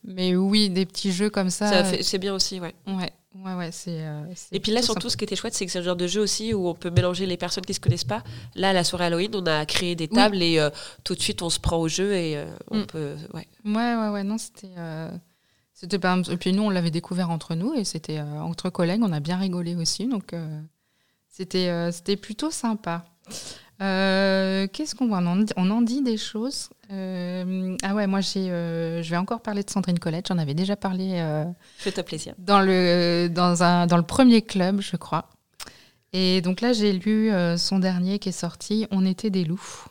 mais 0.05 0.35
oui, 0.37 0.71
des 0.71 0.87
petits 0.87 1.12
jeux 1.12 1.31
comme 1.31 1.50
ça. 1.50 1.85
C'est 2.03 2.19
bien 2.19 2.35
aussi, 2.35 2.61
ouais. 2.61 2.75
Ouais, 2.87 3.12
ouais, 3.35 3.54
ouais, 3.54 3.70
c'est. 3.73 4.02
euh, 4.06 4.23
c'est 4.35 4.54
Et 4.56 4.61
puis 4.61 4.73
là, 4.73 4.82
surtout, 4.82 5.02
sympa. 5.02 5.11
ce 5.11 5.16
qui 5.16 5.25
était 5.25 5.37
chouette, 5.37 5.54
c'est 5.54 5.64
que 5.66 5.73
c'est 5.73 5.78
le 5.78 5.85
genre 5.85 5.97
de 5.97 6.06
jeu 6.06 6.20
aussi 6.20 6.54
où 6.54 6.68
on 6.68 6.75
peut 6.75 6.90
mélanger 6.90 7.26
les 7.26 7.37
personnes 7.37 7.64
qui 7.64 7.75
se 7.75 7.80
connaissent 7.80 8.04
pas. 8.04 8.23
Là, 8.54 8.70
à 8.70 8.73
la 8.73 8.85
soirée 8.85 9.06
Halloween, 9.06 9.30
on 9.35 9.47
a 9.47 9.64
créé 9.66 9.94
des 9.94 10.04
Oui. 10.11 10.14
tables 10.16 10.42
et 10.42 10.58
euh, 10.58 10.70
tout 11.04 11.14
de 11.14 11.20
suite, 11.20 11.42
on 11.42 11.50
se 11.50 11.58
prend 11.61 11.76
au 11.78 11.88
jeu 11.88 12.14
et 12.14 12.37
euh, 12.37 12.47
on 12.70 12.78
Mm. 12.80 12.87
peut. 12.87 13.16
Ouais. 13.35 13.47
Ouais, 13.64 13.94
ouais, 13.97 14.08
ouais, 14.11 14.25
non, 14.25 14.38
c'était. 14.38 14.75
c'était 15.73 15.99
pas... 15.99 16.18
Et 16.30 16.37
puis 16.37 16.52
nous, 16.52 16.62
on 16.64 16.70
l'avait 16.70 16.90
découvert 16.90 17.30
entre 17.30 17.54
nous 17.54 17.75
et 17.75 17.85
c'était 17.85 18.20
entre 18.20 18.70
collègues, 18.70 19.02
on 19.02 19.12
a 19.12 19.20
bien 19.20 19.37
rigolé 19.38 19.76
aussi, 19.76 20.06
donc 20.08 20.35
c'était 21.28 21.90
c'était 21.92 22.16
plutôt 22.16 22.50
sympa. 22.50 23.04
Euh, 23.80 24.66
Qu'est-ce 24.73 24.94
qu'on 24.94 25.06
voit? 25.08 25.18
On 25.18 25.26
en, 25.26 25.37
dit- 25.37 25.52
on 25.56 25.70
en 25.70 25.82
dit 25.82 26.02
des 26.02 26.16
choses. 26.16 26.68
Euh, 26.92 27.76
ah 27.82 27.94
ouais, 27.94 28.06
moi, 28.06 28.20
j'ai, 28.20 28.50
euh, 28.50 29.02
je 29.02 29.11
vais 29.11 29.16
encore 29.16 29.40
parler 29.40 29.62
de 29.62 29.70
Sandrine 29.70 29.99
Colette, 29.99 30.28
j'en 30.28 30.38
avais 30.38 30.54
déjà 30.54 30.75
parlé 30.76 31.12
euh, 31.20 31.44
Fais-toi 31.76 32.02
plaisir. 32.02 32.35
dans, 32.38 32.61
le, 32.61 33.28
dans, 33.28 33.62
un, 33.62 33.87
dans 33.87 33.97
le 33.97 34.02
premier 34.02 34.42
club, 34.42 34.80
je 34.80 34.97
crois. 34.97 35.28
Et 36.12 36.40
donc 36.40 36.61
là, 36.62 36.73
j'ai 36.73 36.92
lu 36.92 37.30
euh, 37.30 37.56
son 37.56 37.78
dernier 37.78 38.18
qui 38.18 38.30
est 38.30 38.32
sorti, 38.32 38.87
On 38.90 39.04
était 39.06 39.30
des 39.30 39.44
loups. 39.44 39.85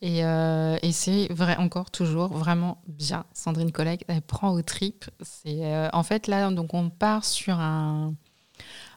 Et, 0.00 0.24
euh, 0.24 0.76
et 0.82 0.92
c'est 0.92 1.28
vrai, 1.32 1.56
encore 1.56 1.90
toujours 1.90 2.28
vraiment 2.28 2.82
bien. 2.86 3.24
Sandrine 3.32 3.72
Collet, 3.72 3.98
elle 4.06 4.20
prend 4.22 4.50
aux 4.52 4.62
tripes. 4.62 5.06
C'est, 5.22 5.64
euh, 5.64 5.88
en 5.92 6.02
fait, 6.02 6.26
là, 6.26 6.50
donc 6.50 6.74
on 6.74 6.90
part 6.90 7.24
sur 7.24 7.58
un, 7.58 8.14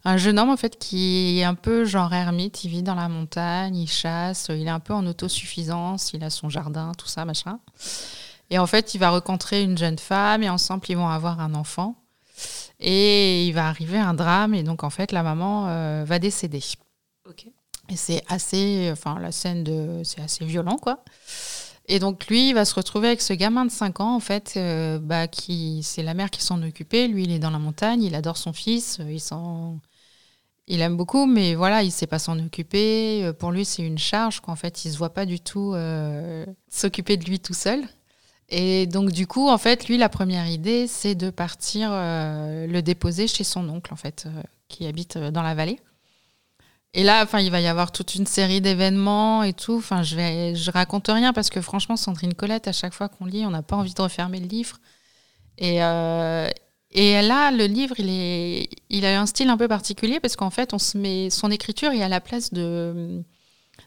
un 0.07 0.15
jeune 0.15 0.39
homme 0.39 0.49
en 0.49 0.55
fait 0.55 0.79
qui 0.79 1.39
est 1.39 1.43
un 1.43 1.53
peu 1.53 1.83
genre 1.83 2.13
ermite. 2.13 2.63
Il 2.63 2.69
vit 2.69 2.81
dans 2.81 2.95
la 2.95 3.09
montagne, 3.09 3.75
il 3.75 3.89
chasse, 3.89 4.47
il 4.49 4.65
est 4.65 4.69
un 4.69 4.79
peu 4.79 4.93
en 4.93 5.05
autosuffisance, 5.05 6.13
il 6.13 6.23
a 6.23 6.29
son 6.29 6.47
jardin, 6.49 6.93
tout 6.97 7.07
ça, 7.07 7.25
machin. 7.25 7.59
Et 8.49 8.57
en 8.57 8.67
fait, 8.67 8.95
il 8.95 8.99
va 8.99 9.09
rencontrer 9.09 9.63
une 9.63 9.77
jeune 9.77 9.99
femme 9.99 10.43
et 10.43 10.49
ensemble, 10.49 10.85
ils 10.87 10.95
vont 10.95 11.09
avoir 11.09 11.41
un 11.41 11.53
enfant. 11.55 11.95
Et 12.79 13.47
il 13.47 13.51
va 13.51 13.67
arriver 13.67 13.97
un 13.97 14.13
drame 14.13 14.53
et 14.53 14.63
donc 14.63 14.85
en 14.85 14.89
fait, 14.89 15.11
la 15.11 15.23
maman 15.23 15.65
euh, 15.67 16.05
va 16.07 16.19
décéder. 16.19 16.63
Ok. 17.29 17.47
Et 17.89 17.97
c'est 17.97 18.23
assez, 18.29 18.89
enfin 18.91 19.19
la 19.19 19.33
scène 19.33 19.65
de, 19.65 20.01
c'est 20.05 20.21
assez 20.21 20.45
violent 20.45 20.77
quoi. 20.77 21.03
Et 21.89 21.99
donc 21.99 22.27
lui, 22.27 22.49
il 22.49 22.53
va 22.53 22.63
se 22.63 22.75
retrouver 22.75 23.07
avec 23.07 23.21
ce 23.21 23.33
gamin 23.33 23.65
de 23.65 23.71
5 23.71 23.99
ans 23.99 24.15
en 24.15 24.19
fait, 24.21 24.53
euh, 24.55 24.99
bah 24.99 25.27
qui, 25.27 25.81
c'est 25.83 26.03
la 26.03 26.13
mère 26.13 26.29
qui 26.29 26.41
s'en 26.41 26.61
occupait. 26.63 27.07
Lui, 27.07 27.23
il 27.23 27.31
est 27.31 27.39
dans 27.39 27.49
la 27.49 27.59
montagne, 27.59 28.03
il 28.03 28.15
adore 28.15 28.37
son 28.37 28.53
fils, 28.53 28.99
euh, 28.99 29.11
il 29.11 29.21
s'en, 29.21 29.79
il 30.67 30.81
aime 30.81 30.97
beaucoup, 30.97 31.25
mais 31.25 31.55
voilà, 31.55 31.81
il 31.83 31.91
sait 31.91 32.07
pas 32.07 32.19
s'en 32.19 32.38
occuper. 32.39 33.24
Euh, 33.24 33.33
Pour 33.33 33.51
lui, 33.51 33.65
c'est 33.65 33.83
une 33.83 33.97
charge 33.97 34.41
qu'en 34.41 34.55
fait, 34.55 34.86
il 34.86 34.91
se 34.91 34.97
voit 34.97 35.13
pas 35.13 35.25
du 35.25 35.39
tout 35.39 35.74
euh, 35.74 36.45
s'occuper 36.69 37.17
de 37.17 37.25
lui 37.25 37.39
tout 37.39 37.53
seul. 37.53 37.83
Et 38.50 38.86
donc 38.88 39.12
du 39.12 39.27
coup, 39.27 39.50
en 39.50 39.57
fait, 39.57 39.88
lui, 39.88 39.97
la 39.97 40.09
première 40.09 40.47
idée, 40.47 40.88
c'est 40.88 41.15
de 41.15 41.29
partir 41.29 41.89
euh, 41.91 42.67
le 42.67 42.81
déposer 42.81 43.27
chez 43.27 43.43
son 43.43 43.67
oncle 43.69 43.93
en 43.93 43.97
fait, 43.97 44.27
qui 44.69 44.86
habite 44.88 45.17
dans 45.17 45.41
la 45.41 45.53
vallée. 45.53 45.79
Et 46.93 47.03
là, 47.03 47.24
enfin, 47.24 47.39
il 47.39 47.51
va 47.51 47.59
y 47.59 47.67
avoir 47.67 47.91
toute 47.91 48.15
une 48.15 48.25
série 48.25 48.62
d'événements 48.62 49.43
et 49.43 49.53
tout. 49.53 49.77
Enfin, 49.77 50.01
je 50.03 50.15
vais, 50.15 50.55
je 50.55 50.71
raconte 50.71 51.07
rien 51.09 51.33
parce 51.33 51.50
que 51.50 51.62
franchement, 51.62 51.97
Sandrine 51.97 52.33
Colette, 52.33 52.67
à 52.67 52.71
chaque 52.71 52.93
fois 52.93 53.09
qu'on 53.09 53.25
lit, 53.25 53.45
on 53.45 53.51
n'a 53.51 53.63
pas 53.63 53.75
envie 53.75 53.93
de 53.93 54.01
refermer 54.01 54.39
le 54.39 54.47
livre. 54.47 54.77
Et, 55.57 55.81
et 56.91 57.22
là, 57.22 57.51
le 57.51 57.65
livre, 57.65 57.96
il, 58.00 58.10
est, 58.10 58.70
il 58.89 59.06
a 59.06 59.20
un 59.20 59.25
style 59.25 59.50
un 59.50 59.58
peu 59.58 59.67
particulier 59.67 60.20
parce 60.20 60.36
qu'en 60.36 60.50
fait, 60.50 60.74
on 60.74 60.79
se 60.79 60.98
met 60.98 61.29
son 61.29 61.51
écriture 61.51 61.91
est 61.91 62.01
à 62.01 62.10
la 62.10 62.22
place 62.22 62.53
de. 62.53 63.24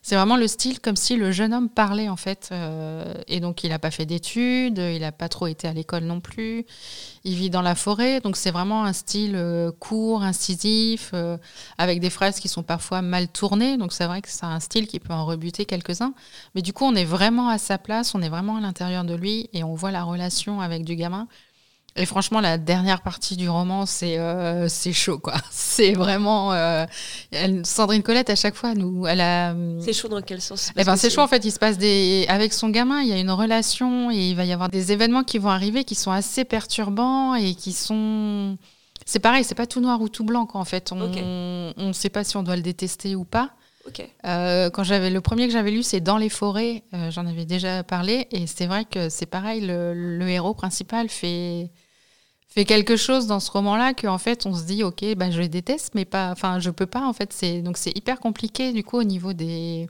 C'est 0.02 0.14
vraiment 0.14 0.36
le 0.36 0.46
style 0.46 0.80
comme 0.80 0.96
si 0.96 1.16
le 1.16 1.32
jeune 1.32 1.52
homme 1.52 1.68
parlait 1.68 2.08
en 2.08 2.16
fait. 2.16 2.50
Euh, 2.52 3.14
et 3.26 3.40
donc, 3.40 3.64
il 3.64 3.70
n'a 3.70 3.78
pas 3.78 3.90
fait 3.90 4.06
d'études, 4.06 4.78
il 4.78 5.00
n'a 5.00 5.12
pas 5.12 5.28
trop 5.28 5.46
été 5.46 5.66
à 5.66 5.72
l'école 5.72 6.04
non 6.04 6.20
plus. 6.20 6.64
Il 7.24 7.34
vit 7.34 7.50
dans 7.50 7.62
la 7.62 7.74
forêt, 7.74 8.20
donc 8.20 8.36
c'est 8.36 8.50
vraiment 8.50 8.84
un 8.84 8.92
style 8.92 9.34
euh, 9.34 9.72
court, 9.72 10.22
incisif, 10.22 11.10
euh, 11.12 11.36
avec 11.76 12.00
des 12.00 12.10
phrases 12.10 12.38
qui 12.38 12.48
sont 12.48 12.62
parfois 12.62 13.02
mal 13.02 13.28
tournées. 13.28 13.76
Donc 13.76 13.92
c'est 13.92 14.06
vrai 14.06 14.22
que 14.22 14.28
c'est 14.30 14.44
un 14.44 14.60
style 14.60 14.86
qui 14.86 15.00
peut 15.00 15.12
en 15.12 15.26
rebuter 15.26 15.64
quelques-uns. 15.64 16.14
Mais 16.54 16.62
du 16.62 16.72
coup, 16.72 16.84
on 16.84 16.94
est 16.94 17.04
vraiment 17.04 17.48
à 17.48 17.58
sa 17.58 17.76
place, 17.76 18.14
on 18.14 18.22
est 18.22 18.30
vraiment 18.30 18.56
à 18.56 18.60
l'intérieur 18.60 19.04
de 19.04 19.14
lui 19.14 19.50
et 19.52 19.64
on 19.64 19.74
voit 19.74 19.90
la 19.90 20.04
relation 20.04 20.60
avec 20.60 20.84
du 20.84 20.96
gamin. 20.96 21.26
Et 21.96 22.06
franchement, 22.06 22.40
la 22.40 22.56
dernière 22.56 23.02
partie 23.02 23.36
du 23.36 23.48
roman, 23.48 23.84
c'est 23.84 24.18
euh, 24.18 24.68
c'est 24.68 24.92
chaud, 24.92 25.18
quoi. 25.18 25.34
C'est 25.50 25.92
vraiment. 25.92 26.52
euh, 26.52 26.86
elle- 27.32 27.66
Sandrine 27.66 28.02
Colette, 28.02 28.30
à 28.30 28.36
chaque 28.36 28.54
fois, 28.54 28.74
nous, 28.74 29.06
elle 29.06 29.20
a. 29.20 29.54
C'est 29.80 29.92
chaud 29.92 30.08
dans 30.08 30.22
quel 30.22 30.40
sens? 30.40 30.70
Eh 30.76 30.84
ben, 30.84 30.96
c'est 30.96 31.10
chaud 31.10 31.20
en 31.22 31.26
fait. 31.28 31.44
Il 31.44 31.50
se 31.50 31.58
passe 31.58 31.78
des 31.78 32.26
avec 32.28 32.52
son 32.52 32.68
gamin, 32.68 33.00
il 33.02 33.08
y 33.08 33.12
a 33.12 33.18
une 33.18 33.30
relation 33.30 34.10
et 34.10 34.30
il 34.30 34.36
va 34.36 34.44
y 34.44 34.52
avoir 34.52 34.68
des 34.68 34.92
événements 34.92 35.24
qui 35.24 35.38
vont 35.38 35.50
arriver 35.50 35.84
qui 35.84 35.94
sont 35.96 36.12
assez 36.12 36.44
perturbants 36.44 37.34
et 37.34 37.54
qui 37.54 37.72
sont. 37.72 38.56
C'est 39.04 39.18
pareil, 39.18 39.42
c'est 39.42 39.54
pas 39.56 39.66
tout 39.66 39.80
noir 39.80 40.00
ou 40.00 40.08
tout 40.08 40.24
blanc 40.24 40.46
quoi. 40.46 40.60
En 40.60 40.64
fait, 40.64 40.92
on 40.92 41.00
Ok. 41.00 41.16
ne 41.16 41.92
sait 41.92 42.10
pas 42.10 42.22
si 42.22 42.36
on 42.36 42.42
doit 42.44 42.56
le 42.56 42.62
détester 42.62 43.16
ou 43.16 43.24
pas. 43.24 43.50
Ok. 43.86 44.06
Euh, 44.26 44.68
quand 44.70 44.84
j'avais 44.84 45.10
le 45.10 45.20
premier 45.22 45.46
que 45.46 45.52
j'avais 45.52 45.70
lu, 45.70 45.82
c'est 45.82 46.00
Dans 46.00 46.18
les 46.18 46.28
forêts. 46.28 46.84
Euh, 46.94 47.10
J'en 47.10 47.26
avais 47.26 47.46
déjà 47.46 47.82
parlé 47.82 48.28
et 48.30 48.46
c'est 48.46 48.66
vrai 48.66 48.84
que 48.84 49.08
c'est 49.08 49.26
pareil. 49.26 49.62
Le, 49.62 49.94
le 49.94 50.28
héros 50.28 50.54
principal 50.54 51.08
fait 51.08 51.70
fait 52.52 52.64
quelque 52.64 52.96
chose 52.96 53.26
dans 53.26 53.40
ce 53.40 53.50
roman-là 53.50 53.94
qu'en 53.94 54.18
fait 54.18 54.44
on 54.44 54.54
se 54.54 54.64
dit 54.64 54.82
ok 54.82 55.14
bah 55.16 55.30
je 55.30 55.42
déteste 55.42 55.94
mais 55.94 56.04
pas 56.04 56.30
enfin 56.32 56.58
je 56.58 56.70
peux 56.70 56.86
pas 56.86 57.06
en 57.06 57.12
fait 57.12 57.32
c'est 57.32 57.62
donc 57.62 57.76
c'est 57.76 57.96
hyper 57.96 58.18
compliqué 58.18 58.72
du 58.72 58.82
coup 58.82 58.98
au 58.98 59.04
niveau 59.04 59.32
des 59.32 59.88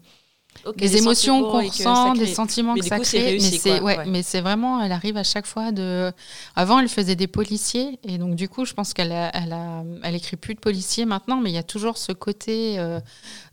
Ok, 0.64 0.76
des 0.76 0.88
des 0.88 0.96
émotions 0.96 1.44
qu'on 1.44 1.62
ressent, 1.62 2.16
des 2.16 2.26
sentiments 2.26 2.76
Mais 2.76 2.80
que 2.80 2.86
ça 2.86 2.98
coup, 2.98 3.02
crée. 3.02 3.22
réussi, 3.22 3.58
mais 3.58 3.58
c'est 3.58 3.80
ouais, 3.80 3.96
vraiment, 4.40 4.82
elle 4.82 4.92
arrive 4.92 5.16
à 5.16 5.24
chaque 5.24 5.46
fois 5.46 5.72
de. 5.72 6.12
Avant, 6.56 6.78
elle 6.80 6.88
faisait 6.88 7.16
des 7.16 7.26
policiers 7.26 7.98
et 8.04 8.18
donc 8.18 8.34
du 8.34 8.48
coup, 8.48 8.64
je 8.64 8.74
pense 8.74 8.92
qu'elle 8.92 9.12
a, 9.12 9.30
elle 9.34 9.52
a, 9.52 9.84
elle 10.02 10.14
écrit 10.14 10.36
plus 10.36 10.54
de 10.54 10.60
policiers 10.60 11.06
maintenant, 11.06 11.40
mais 11.40 11.50
il 11.50 11.54
y 11.54 11.58
a 11.58 11.62
toujours 11.62 11.98
ce 11.98 12.12
côté 12.12 12.78
euh, 12.78 13.00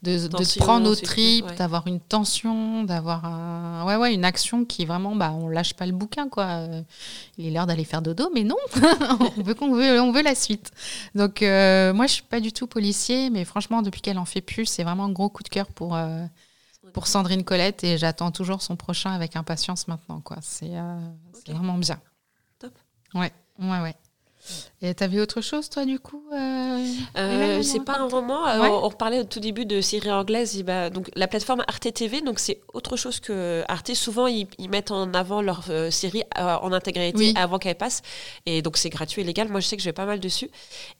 de, 0.04 0.28
de 0.28 0.28
Tension, 0.28 0.62
prendre 0.64 0.90
aux 0.90 0.96
tripes, 0.96 1.52
ouais. 1.52 1.56
d'avoir 1.56 1.88
une 1.88 2.00
tension, 2.00 2.84
d'avoir 2.84 3.26
un, 3.26 3.86
ouais, 3.86 3.96
ouais, 3.96 4.14
une 4.14 4.26
action 4.26 4.66
qui 4.66 4.86
vraiment, 4.86 5.16
bah, 5.16 5.32
on 5.34 5.50
lâche 5.50 5.74
pas 5.74 5.86
le 5.86 5.94
bouquin 5.94 6.30
quoi. 6.30 6.46
Euh, 6.46 6.82
Il 7.38 7.48
est 7.48 7.52
l'heure 7.52 7.68
d'aller 7.68 7.86
faire 7.86 8.02
dodo, 8.02 8.30
mais 8.34 8.44
non, 8.44 8.56
on 9.38 9.42
veut 9.44 9.54
qu'on 9.56 9.74
veut, 9.74 10.02
on 10.02 10.12
veut 10.12 10.24
la 10.24 10.36
suite. 10.36 10.72
Donc 11.16 11.42
euh, 11.42 11.94
moi, 11.94 12.08
je 12.08 12.14
suis 12.14 12.24
pas 12.24 12.40
du 12.40 12.52
tout 12.54 12.68
policier, 12.68 13.30
mais 13.30 13.46
franchement, 13.46 13.82
depuis 13.82 14.02
qu'elle 14.02 14.18
en 14.20 14.26
fait 14.26 14.42
plus, 14.42 14.66
c'est 14.66 14.84
vraiment 14.84 15.06
un 15.06 15.12
gros 15.12 15.30
coup 15.30 15.44
de 15.44 15.50
cœur 15.50 15.68
pour. 15.68 15.96
euh, 15.96 16.24
pour 16.94 17.08
Sandrine 17.08 17.44
Colette 17.44 17.84
et 17.84 17.98
j'attends 17.98 18.32
toujours 18.32 18.62
son 18.62 18.76
prochain 18.76 19.12
avec 19.12 19.36
impatience 19.36 19.88
maintenant. 19.88 20.22
quoi. 20.22 20.38
C'est 20.42 20.78
euh, 20.78 21.00
vraiment 21.48 21.78
bien. 21.78 22.00
Top. 22.60 22.74
Ouais, 23.14 23.32
ouais, 23.60 23.82
ouais. 23.82 23.96
Et 24.82 24.94
t'as 24.94 25.08
vu 25.08 25.20
autre 25.22 25.42
chose, 25.42 25.70
toi, 25.70 25.86
du 25.86 26.00
coup 26.00 26.24
euh, 26.34 26.86
Euh, 27.18 27.62
c'est 27.64 27.84
pas 27.84 27.98
un 27.98 28.08
roman. 28.08 28.48
euh, 28.48 28.60
Ouais. 28.62 28.68
on, 28.70 28.86
on 28.86 28.90
reparlait 28.90 29.20
au 29.20 29.24
tout 29.24 29.40
début 29.40 29.66
de 29.66 29.82
séries 29.82 30.12
anglaises. 30.12 30.62
bah, 30.64 30.90
donc 30.90 31.10
la 31.16 31.28
plateforme 31.28 31.64
Arte 31.68 31.92
TV, 31.94 32.22
donc 32.22 32.40
c'est 32.40 32.60
autre 32.74 32.96
chose 32.96 33.20
que 33.20 33.64
Arte. 33.68 33.94
Souvent, 33.96 34.28
ils, 34.28 34.48
ils 34.60 34.70
mettent 34.70 34.92
en 34.92 35.14
avant 35.14 35.42
leurs 35.42 35.64
euh, 35.70 35.90
séries 35.90 36.24
euh, 36.38 36.56
en 36.62 36.72
intégralité 36.74 37.18
Oui. 37.18 37.34
avant 37.36 37.58
qu'elles 37.58 37.76
passent. 37.76 38.02
Et 38.46 38.62
donc 38.62 38.78
c'est 38.78 38.90
gratuit 38.90 39.22
et 39.22 39.26
légal. 39.26 39.50
Moi, 39.50 39.60
je 39.62 39.68
sais 39.68 39.78
que 39.78 39.82
je 39.82 39.90
vais 39.90 39.94
pas 39.94 40.06
mal 40.06 40.20
dessus. 40.20 40.50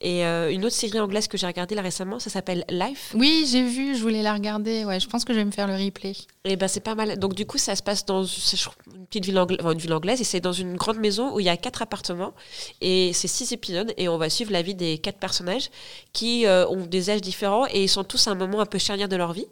Et 0.00 0.22
une 0.24 0.64
autre 0.64 0.74
série 0.74 0.98
anglaise 0.98 1.28
que 1.28 1.38
j'ai 1.38 1.46
regardée 1.46 1.74
là 1.74 1.82
récemment, 1.82 2.18
ça 2.18 2.30
s'appelle 2.30 2.64
Life. 2.68 3.12
Oui, 3.14 3.46
j'ai 3.50 3.62
vu, 3.62 3.94
je 3.96 4.02
voulais 4.02 4.22
la 4.22 4.32
regarder. 4.34 4.84
Ouais, 4.84 4.98
je 5.00 5.08
pense 5.08 5.24
que 5.24 5.32
je 5.32 5.38
vais 5.38 5.44
me 5.44 5.50
faire 5.52 5.66
le 5.68 5.74
replay. 5.76 6.14
Et 6.44 6.56
ben 6.56 6.66
c'est 6.68 6.80
pas 6.80 6.94
mal. 6.94 7.18
Donc 7.18 7.34
du 7.34 7.46
coup, 7.46 7.58
ça 7.58 7.76
se 7.76 7.82
passe 7.82 8.04
dans 8.06 8.24
une 8.24 9.06
petite 9.06 9.24
ville, 9.26 9.36
angla- 9.36 9.56
enfin, 9.60 9.72
une 9.72 9.78
ville 9.78 9.92
anglaise 9.92 10.20
et 10.20 10.24
c'est 10.24 10.40
dans 10.40 10.52
une 10.52 10.76
grande 10.76 10.98
maison 10.98 11.34
où 11.34 11.40
il 11.40 11.46
y 11.46 11.48
a 11.48 11.56
quatre 11.56 11.82
appartements 11.82 12.32
et 12.80 13.12
c'est 13.12 13.28
six 13.38 13.52
épisodes 13.52 13.92
et 13.96 14.08
on 14.08 14.18
va 14.18 14.28
suivre 14.30 14.52
la 14.52 14.62
vie 14.62 14.74
des 14.74 14.98
quatre 14.98 15.18
personnages 15.18 15.70
qui 16.12 16.46
euh, 16.46 16.66
ont 16.68 16.86
des 16.86 17.10
âges 17.10 17.20
différents 17.20 17.66
et 17.66 17.84
ils 17.84 17.88
sont 17.88 18.04
tous 18.04 18.26
à 18.26 18.32
un 18.32 18.34
moment 18.34 18.60
un 18.60 18.66
peu 18.66 18.78
charnière 18.78 19.08
de 19.08 19.16
leur 19.16 19.32
vie. 19.32 19.46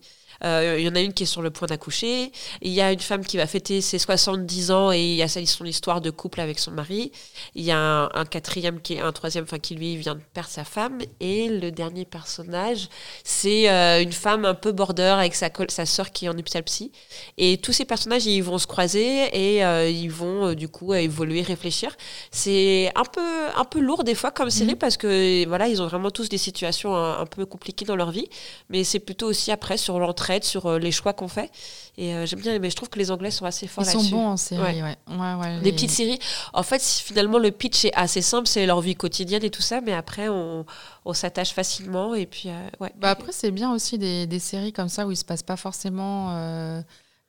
Euh, 0.45 0.77
il 0.79 0.85
y 0.85 0.89
en 0.89 0.95
a 0.95 1.01
une 1.01 1.13
qui 1.13 1.25
est 1.25 1.27
sur 1.27 1.43
le 1.43 1.51
point 1.51 1.67
d'accoucher. 1.69 2.33
Il 2.63 2.73
y 2.73 2.81
a 2.81 2.93
une 2.93 3.01
femme 3.01 3.25
qui 3.25 3.37
va 3.37 3.47
fêter 3.47 3.81
ses 3.81 3.99
70 3.99 4.71
ans 4.71 4.93
et 4.93 5.01
il 5.01 5.15
y 5.15 5.23
a 5.23 5.29
son 5.29 5.65
histoire 5.65 6.01
de 6.01 6.11
couple 6.11 6.41
avec 6.41 6.59
son 6.59 6.71
mari. 6.71 7.13
Il 7.55 7.65
y 7.65 7.71
a 7.71 8.09
un, 8.13 8.25
quatrième, 8.25 8.81
qui 8.81 8.95
est 8.95 9.01
un 9.01 9.13
troisième, 9.13 9.45
enfin 9.45 9.59
qui 9.59 9.75
lui 9.75 9.97
vient 9.97 10.15
de 10.15 10.21
perdre 10.35 10.51
sa 10.51 10.65
femme. 10.65 10.99
Et 11.21 11.49
le 11.49 11.71
dernier 11.71 12.05
personnage, 12.05 12.89
c'est 13.25 13.71
euh, 13.71 14.03
une 14.03 14.13
femme 14.13 14.45
un 14.45 14.55
peu 14.55 14.73
border 14.73 15.03
avec 15.19 15.35
sa, 15.35 15.51
sa 15.69 15.87
sœur 15.87 16.11
qui 16.11 16.27
est 16.27 16.29
en 16.29 16.35
psy. 16.65 16.93
Et 17.39 17.59
tous 17.59 17.73
ces 17.73 17.85
personnages, 17.85 18.27
ils 18.27 18.43
vont 18.43 18.59
se 18.59 18.67
croiser 18.67 19.29
et 19.33 19.65
euh, 19.65 19.89
ils 19.89 20.11
vont 20.11 20.55
du 20.55 20.69
coup 20.69 20.95
évoluer, 20.95 21.43
réfléchir. 21.43 21.97
C'est 22.31 22.91
un 22.95 23.05
peu, 23.05 23.49
un 23.57 23.65
peu 23.65 23.81
lourd 23.81 24.05
des 24.05 24.15
fois 24.15 24.31
comme 24.31 24.51
série 24.51 24.73
mhm. 24.73 24.79
parce 24.79 24.97
que 24.97 25.47
voilà, 25.47 25.69
ils 25.69 25.83
ont 25.83 25.87
vraiment 25.87 26.11
tous 26.11 26.29
des 26.29 26.39
situations 26.39 26.95
un, 26.95 27.21
un 27.21 27.27
peu 27.27 27.47
compliquées 27.47 27.85
dans 27.85 27.97
leur 27.97 28.11
vie. 28.11 28.29
Mais 28.71 28.85
c'est 28.85 29.01
plutôt 29.01 29.27
aussi 29.27 29.51
après 29.51 29.77
sur 29.77 29.99
l'entrée 29.99 30.26
sur 30.45 30.67
euh, 30.67 30.79
les 30.79 30.93
choix 30.93 31.13
qu'on 31.13 31.29
fait. 31.29 31.51
Et 31.97 32.15
euh, 32.15 32.27
j'aime 32.27 32.41
bien, 32.41 32.59
mais 32.59 32.71
je 32.71 32.77
trouve 32.77 32.89
que 32.89 32.99
les 32.99 33.11
Anglais 33.11 33.31
sont 33.31 33.45
assez 33.45 33.67
forts. 33.67 33.85
Ils 33.85 33.91
sont 33.91 34.05
bons 34.05 34.27
en 34.27 34.37
série, 34.37 34.83
ouais. 34.83 34.97
ouais. 35.09 35.61
les... 35.63 35.73
petites 35.73 35.91
séries. 35.91 36.19
En 36.53 36.63
fait, 36.63 36.83
finalement, 36.83 37.39
le 37.39 37.51
pitch 37.51 37.87
est 37.87 37.95
assez 37.95 38.23
simple, 38.23 38.47
c'est 38.47 38.67
leur 38.67 38.81
vie 38.81 38.95
quotidienne 38.95 39.45
et 39.45 39.51
tout 39.51 39.63
ça, 39.63 39.81
mais 39.81 39.93
après, 39.93 40.29
on, 40.29 40.67
on 41.05 41.13
s'attache 41.13 41.53
facilement. 41.53 42.15
Et 42.15 42.27
puis, 42.27 42.49
euh, 42.49 42.69
ouais. 42.81 42.93
Bah 42.97 43.11
après, 43.11 43.33
c'est 43.33 43.51
bien 43.51 43.73
aussi 43.73 43.99
des, 43.99 44.27
des, 44.27 44.39
séries 44.39 44.73
comme 44.73 44.89
ça 44.89 45.07
où 45.07 45.13
il 45.13 45.17
se 45.17 45.25
passe 45.25 45.43
pas 45.43 45.57
forcément 45.57 46.27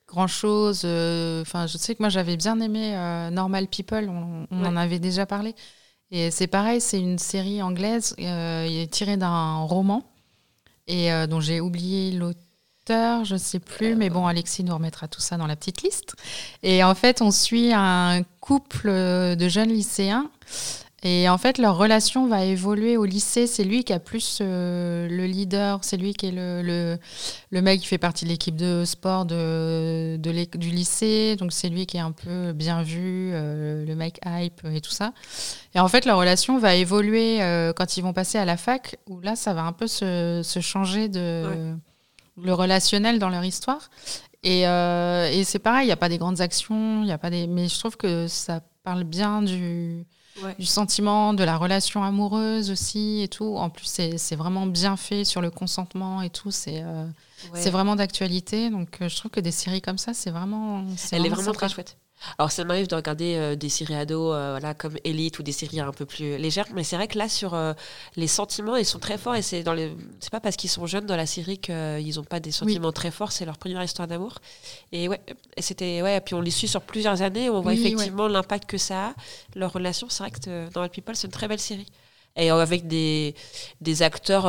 grand 0.08 0.28
chose. 0.28 0.80
Enfin, 0.80 1.68
je 1.68 1.78
sais 1.78 1.96
que 1.96 2.02
moi, 2.02 2.10
j'avais 2.10 2.38
bien 2.38 2.60
aimé 2.60 2.92
Normal 3.32 3.68
People, 3.68 4.10
on, 4.10 4.48
on 4.52 4.66
en 4.66 4.76
avait 4.76 5.00
déjà 5.00 5.26
parlé. 5.26 5.56
Et 6.12 6.32
c'est 6.32 6.48
pareil, 6.48 6.80
c'est 6.80 7.00
une 7.00 7.20
série 7.20 7.62
anglaise 7.62 8.16
tirée 8.92 9.18
d'un 9.18 9.60
roman 9.62 10.04
et 10.88 11.10
dont 11.28 11.42
j'ai 11.42 11.60
oublié 11.60 12.12
l'auteur 12.12 12.47
je 12.90 13.34
ne 13.34 13.40
sais 13.40 13.60
plus, 13.60 13.96
mais 13.96 14.10
bon, 14.10 14.28
Alexis 14.28 14.64
nous 14.64 14.74
remettra 14.74 15.08
tout 15.08 15.22
ça 15.22 15.38
dans 15.38 15.48
la 15.48 15.56
petite 15.56 15.82
liste. 15.82 16.16
Et 16.64 16.84
en 16.84 16.96
fait, 16.96 17.22
on 17.22 17.32
suit 17.32 17.72
un 17.74 18.24
couple 18.40 18.90
de 18.90 19.50
jeunes 19.50 19.70
lycéens. 19.70 20.30
Et 21.04 21.30
en 21.30 21.38
fait, 21.38 21.60
leur 21.60 21.78
relation 21.78 22.28
va 22.28 22.44
évoluer 22.44 22.98
au 22.98 23.06
lycée. 23.06 23.46
C'est 23.46 23.64
lui 23.64 23.84
qui 23.84 23.94
a 23.94 24.00
plus 24.00 24.40
euh, 24.42 25.08
le 25.08 25.26
leader, 25.26 25.80
c'est 25.84 25.96
lui 25.96 26.14
qui 26.14 26.28
est 26.28 26.32
le, 26.32 26.98
le, 27.52 27.62
mec 27.62 27.82
qui 27.82 27.88
fait 27.88 28.00
partie 28.00 28.26
de 28.26 28.30
l'équipe 28.30 28.56
de 28.56 28.84
sport 28.84 29.26
de, 29.26 30.18
de 30.18 30.58
du 30.58 30.70
lycée. 30.70 31.36
Donc, 31.36 31.54
c'est 31.54 31.70
lui 31.70 31.86
qui 31.86 31.98
est 31.98 32.02
un 32.02 32.12
peu 32.12 32.52
bien 32.52 32.82
vu, 32.82 33.30
euh, 33.32 33.86
le 33.86 33.96
mec 33.96 34.20
hype 34.26 34.66
et 34.66 34.82
tout 34.82 34.92
ça. 34.92 35.14
Et 35.76 35.80
en 35.80 35.88
fait, 35.88 36.06
leur 36.06 36.18
relation 36.18 36.58
va 36.58 36.74
évoluer 36.74 37.44
euh, 37.44 37.74
quand 37.74 37.98
ils 37.98 38.02
vont 38.02 38.14
passer 38.14 38.40
à 38.40 38.46
la 38.46 38.58
fac, 38.58 38.98
où 39.08 39.20
là, 39.22 39.36
ça 39.36 39.54
va 39.54 39.64
un 39.64 39.74
peu 39.74 39.86
se, 39.86 40.42
se 40.44 40.60
changer 40.62 41.10
de 41.10 41.76
le 42.42 42.54
relationnel 42.54 43.20
dans 43.20 43.30
leur 43.30 43.44
histoire. 43.44 43.90
Et, 44.44 44.68
euh, 44.68 45.30
et 45.32 45.44
c'est 45.44 45.60
pareil, 45.60 45.84
il 45.84 45.88
n'y 45.88 45.94
a 45.94 45.98
pas 45.98 46.10
des 46.10 46.18
grandes 46.18 46.42
actions, 46.42 47.02
il 47.04 47.10
y 47.10 47.12
a 47.12 47.18
pas 47.18 47.30
des, 47.30 47.48
mais 47.48 47.68
je 47.68 47.80
trouve 47.80 47.98
que 47.98 48.28
ça 48.28 48.62
parle 48.84 49.04
bien 49.04 49.42
du, 49.42 50.06
du 50.60 50.66
sentiment, 50.66 51.34
de 51.34 51.44
la 51.44 51.58
relation 51.58 52.04
amoureuse 52.04 52.72
aussi 52.72 53.22
et 53.22 53.28
tout. 53.28 53.58
En 53.58 53.70
plus, 53.70 53.86
c'est 53.86 54.36
vraiment 54.36 54.66
bien 54.66 54.96
fait 54.96 55.24
sur 55.24 55.42
le 55.42 55.50
consentement 55.50 56.22
et 56.22 56.30
tout. 56.30 56.52
C'est 56.52 56.82
euh, 56.84 57.06
c'est 57.54 57.70
vraiment 57.70 57.96
d'actualité. 57.96 58.70
Donc, 58.70 59.02
euh, 59.02 59.10
je 59.10 59.16
trouve 59.16 59.32
que 59.32 59.40
des 59.40 59.52
séries 59.52 59.82
comme 59.82 59.98
ça, 59.98 60.14
c'est 60.14 60.32
vraiment. 60.32 60.86
Elle 61.12 61.26
est 61.26 61.30
vraiment 61.30 61.52
très 61.52 61.70
chouette. 61.70 61.98
Alors 62.38 62.52
ça 62.52 62.64
m'arrive 62.64 62.88
de 62.88 62.96
regarder 62.96 63.36
euh, 63.36 63.56
des 63.56 63.70
séries 63.70 63.96
ados 63.96 64.34
euh, 64.34 64.52
voilà, 64.52 64.74
comme 64.74 64.98
Elite 65.04 65.40
ou 65.40 65.44
des 65.44 65.52
séries 65.52 65.80
un 65.80 65.92
peu 65.92 66.06
plus 66.06 66.38
légères, 66.38 66.66
mais 66.74 66.84
c'est 66.84 66.96
vrai 66.96 67.08
que 67.08 67.18
là 67.18 67.30
sur 67.30 67.54
euh, 67.54 67.74
les 68.16 68.28
sentiments 68.28 68.76
ils 68.76 68.86
sont 68.86 69.00
très 69.00 69.18
forts 69.18 69.36
et 69.36 69.42
c'est 69.42 69.64
dans 69.64 69.74
les 69.74 69.92
c'est 70.20 70.32
pas 70.32 70.40
parce 70.40 70.56
qu'ils 70.56 70.70
sont 70.70 70.86
jeunes 70.86 71.06
dans 71.06 71.16
la 71.16 71.26
série 71.26 71.58
qu'ils 71.58 72.16
n'ont 72.16 72.24
pas 72.24 72.40
des 72.40 72.52
sentiments 72.52 72.92
très 72.92 73.12
forts, 73.12 73.32
c'est 73.32 73.46
leur 73.46 73.58
première 73.58 73.84
histoire 73.84 74.08
d'amour. 74.08 74.40
Et 74.92 75.08
ouais, 75.08 75.22
c'était 75.60 76.02
ouais, 76.02 76.20
puis 76.22 76.34
on 76.34 76.42
les 76.42 76.52
suit 76.52 76.68
sur 76.68 76.82
plusieurs 76.82 77.22
années, 77.22 77.50
on 77.50 77.62
voit 77.62 77.74
effectivement 77.74 78.28
l'impact 78.28 78.70
que 78.70 78.78
ça 78.78 79.08
a 79.08 79.14
leur 79.56 79.74
relation. 79.74 80.08
C'est 80.10 80.24
vrai 80.24 80.32
que 80.32 80.70
dans 80.72 80.88
People 80.88 81.16
c'est 81.16 81.28
une 81.28 81.34
très 81.34 81.48
belle 81.48 81.60
série 81.60 81.88
et 82.38 82.50
avec 82.50 82.88
des, 82.88 83.36
des 83.82 84.04
acteurs 84.04 84.44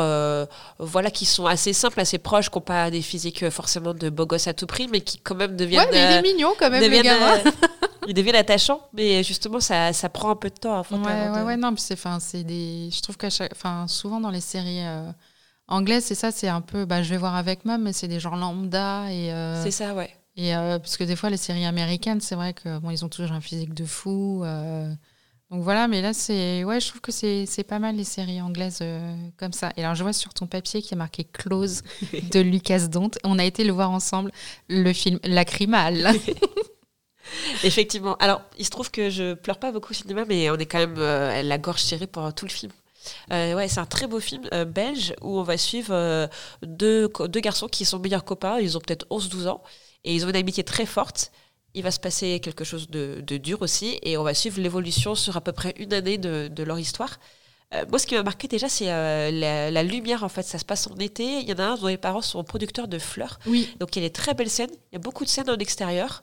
voilà 0.78 1.10
qui 1.10 1.24
sont 1.24 1.46
assez 1.46 1.72
simples, 1.72 2.00
assez 2.00 2.18
proches, 2.18 2.50
qui 2.50 2.58
n'ont 2.58 2.62
pas 2.62 2.90
des 2.90 3.02
physiques 3.02 3.48
forcément 3.50 3.94
de 3.94 4.10
beaux 4.10 4.26
gosses 4.26 4.48
à 4.48 4.54
tout 4.54 4.66
prix, 4.66 4.88
mais 4.88 5.00
qui 5.00 5.18
quand 5.18 5.34
même 5.34 5.56
deviennent. 5.56 5.80
Ouais, 5.80 5.92
mais 5.92 6.14
il 6.14 6.16
est 6.18 6.34
mignon 6.34 6.52
quand 6.58 6.70
même, 6.70 6.82
le 6.82 7.02
gamin. 7.02 7.42
il 8.08 8.14
devient 8.14 8.34
attachant, 8.36 8.80
mais 8.94 9.22
justement, 9.22 9.60
ça, 9.60 9.92
ça 9.92 10.08
prend 10.08 10.30
un 10.30 10.36
peu 10.36 10.48
de 10.48 10.54
temps. 10.54 10.80
ouais, 10.90 11.28
ouais, 11.28 11.42
ouais, 11.42 11.56
non, 11.56 11.74
c'est, 11.76 11.98
c'est 12.20 12.42
des. 12.42 12.88
Je 12.90 13.00
trouve 13.02 13.18
qu'à 13.18 13.30
chaque, 13.30 13.52
enfin, 13.52 13.86
souvent 13.86 14.18
dans 14.18 14.30
les 14.30 14.40
séries 14.40 14.84
euh, 14.84 15.10
anglaises, 15.68 16.04
c'est 16.04 16.14
ça, 16.14 16.30
c'est 16.30 16.48
un 16.48 16.62
peu, 16.62 16.86
bah, 16.86 17.02
je 17.02 17.10
vais 17.10 17.18
voir 17.18 17.36
avec 17.36 17.66
moi, 17.66 17.76
mais 17.76 17.92
c'est 17.92 18.08
des 18.08 18.18
gens 18.18 18.34
lambda 18.34 19.12
et. 19.12 19.32
Euh, 19.32 19.62
c'est 19.62 19.70
ça, 19.70 19.94
ouais. 19.94 20.10
Et 20.36 20.56
euh, 20.56 20.78
parce 20.78 20.96
que 20.96 21.04
des 21.04 21.16
fois, 21.16 21.28
les 21.28 21.36
séries 21.36 21.66
américaines, 21.66 22.20
c'est 22.20 22.34
vrai 22.34 22.54
que 22.54 22.78
bon, 22.78 22.90
ils 22.90 23.04
ont 23.04 23.08
toujours 23.08 23.32
un 23.32 23.40
physique 23.40 23.74
de 23.74 23.84
fou. 23.84 24.42
Donc 25.50 25.62
voilà, 25.62 25.88
mais 25.88 26.02
là, 26.02 26.12
c'est, 26.12 26.62
ouais, 26.64 26.78
je 26.78 26.88
trouve 26.88 27.00
que 27.00 27.10
c'est, 27.10 27.46
c'est 27.46 27.64
pas 27.64 27.78
mal 27.78 27.96
les 27.96 28.04
séries 28.04 28.42
anglaises 28.42 28.82
comme 29.38 29.52
ça. 29.52 29.72
Et 29.76 29.82
alors, 29.82 29.94
je 29.94 30.02
vois 30.02 30.12
sur 30.12 30.34
ton 30.34 30.46
papier 30.46 30.82
qui 30.82 30.92
est 30.92 30.96
marqué 30.96 31.24
Close 31.24 31.82
de 32.32 32.40
Lucas 32.40 32.88
Dont. 32.88 33.10
On 33.24 33.38
a 33.38 33.44
été 33.44 33.64
le 33.64 33.72
voir 33.72 33.90
ensemble, 33.90 34.30
le 34.68 34.92
film 34.92 35.18
Lacrymal. 35.24 36.12
Effectivement. 37.64 38.16
Alors, 38.16 38.42
il 38.58 38.64
se 38.64 38.70
trouve 38.70 38.90
que 38.90 39.10
je 39.10 39.34
pleure 39.34 39.58
pas 39.58 39.72
beaucoup 39.72 39.92
au 39.92 39.94
cinéma, 39.94 40.24
mais 40.26 40.50
on 40.50 40.56
est 40.56 40.66
quand 40.66 40.78
même 40.78 40.96
euh, 40.98 41.42
la 41.42 41.58
gorge 41.58 41.82
tirée 41.82 42.06
pour 42.06 42.32
tout 42.34 42.46
le 42.46 42.50
film. 42.50 42.72
Euh, 43.32 43.54
ouais, 43.54 43.68
c'est 43.68 43.80
un 43.80 43.86
très 43.86 44.06
beau 44.06 44.20
film 44.20 44.42
euh, 44.52 44.64
belge 44.64 45.14
où 45.22 45.38
on 45.38 45.42
va 45.42 45.56
suivre 45.56 46.28
deux, 46.62 47.08
deux 47.28 47.40
garçons 47.40 47.68
qui 47.68 47.84
sont 47.84 47.98
meilleurs 47.98 48.24
copains. 48.24 48.58
Ils 48.60 48.76
ont 48.76 48.80
peut-être 48.80 49.06
11-12 49.10 49.48
ans 49.48 49.62
et 50.04 50.14
ils 50.14 50.24
ont 50.24 50.28
une 50.28 50.36
amitié 50.36 50.64
très 50.64 50.86
forte. 50.86 51.32
Il 51.74 51.82
va 51.82 51.90
se 51.90 52.00
passer 52.00 52.40
quelque 52.40 52.64
chose 52.64 52.88
de, 52.90 53.20
dur 53.20 53.62
aussi 53.62 53.98
et 54.02 54.16
on 54.16 54.22
va 54.22 54.34
suivre 54.34 54.60
l'évolution 54.60 55.14
sur 55.14 55.36
à 55.36 55.40
peu 55.40 55.52
près 55.52 55.74
une 55.78 55.92
année 55.92 56.18
de, 56.18 56.48
de 56.48 56.62
leur 56.62 56.78
histoire. 56.78 57.18
moi, 57.88 57.98
ce 57.98 58.06
qui 58.06 58.14
m'a 58.14 58.22
marqué 58.22 58.48
déjà, 58.48 58.68
c'est 58.68 58.86
la, 58.86 59.70
la, 59.70 59.82
lumière. 59.82 60.24
En 60.24 60.28
fait, 60.28 60.42
ça 60.42 60.58
se 60.58 60.64
passe 60.64 60.86
en 60.86 60.96
été. 60.96 61.40
Il 61.40 61.48
y 61.48 61.52
en 61.52 61.58
a 61.58 61.64
un 61.64 61.76
dont 61.76 61.86
les 61.86 61.98
parents 61.98 62.22
sont 62.22 62.42
producteurs 62.42 62.88
de 62.88 62.98
fleurs. 62.98 63.38
Oui. 63.46 63.68
Donc, 63.78 63.94
il 63.94 64.02
y 64.02 64.04
a 64.04 64.08
des 64.08 64.12
très 64.12 64.34
belles 64.34 64.50
scènes. 64.50 64.70
Il 64.90 64.94
y 64.94 64.96
a 64.96 65.00
beaucoup 65.00 65.24
de 65.24 65.28
scènes 65.28 65.50
en 65.50 65.58
extérieur. 65.58 66.22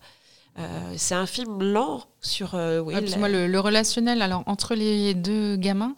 Euh, 0.57 0.93
c'est 0.95 1.15
un 1.15 1.25
film 1.25 1.61
lent 1.61 2.05
sur 2.21 2.55
euh, 2.55 2.81
moi, 3.17 3.27
le, 3.27 3.59
relationnel 3.59 4.21
alors 4.21 4.43
entre 4.45 4.73
les 4.73 5.13
deux 5.13 5.57
gamins, 5.57 5.95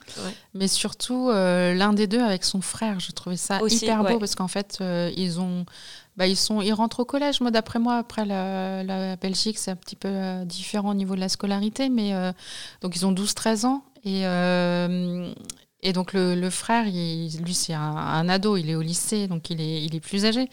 mais 0.55 0.67
surtout 0.67 1.29
euh, 1.29 1.75
l'un 1.75 1.93
des 1.93 2.07
deux 2.07 2.21
avec 2.21 2.43
son 2.43 2.61
frère. 2.61 2.99
Je 2.99 3.11
trouvais 3.11 3.37
ça 3.37 3.59
hyper 3.67 4.03
beau 4.03 4.17
parce 4.17 4.33
qu'en 4.33 4.47
fait 4.47 4.79
ils 5.15 5.39
ont, 5.39 5.65
bah, 6.17 6.25
ils 6.25 6.35
sont, 6.35 6.61
ils 6.61 6.73
rentrent 6.73 7.01
au 7.01 7.05
collège. 7.05 7.39
Moi 7.39 7.51
d'après 7.51 7.77
moi 7.77 7.97
après 7.97 8.25
la, 8.25 8.83
la 8.83 9.15
Belgique 9.15 9.59
c'est 9.59 9.71
un 9.71 9.75
petit 9.75 9.95
peu 9.95 10.43
différent 10.45 10.89
au 10.89 10.95
niveau 10.95 11.13
de 11.13 11.19
la 11.19 11.29
scolarité, 11.29 11.89
mais 11.89 12.13
donc 12.81 12.95
ils 12.95 13.05
ont 13.05 13.13
12-13 13.13 13.67
ans 13.67 13.83
et 14.05 14.23
et 15.83 15.93
donc 15.93 16.13
le, 16.13 16.49
frère, 16.49 16.85
lui 16.85 17.53
c'est 17.53 17.73
un, 17.73 18.29
ado, 18.29 18.57
il 18.57 18.67
est 18.71 18.75
au 18.75 18.81
lycée, 18.81 19.27
donc 19.27 19.51
il 19.51 19.61
est, 19.61 19.83
il 19.83 19.95
est 19.95 19.99
plus 19.99 20.25
âgé. 20.25 20.49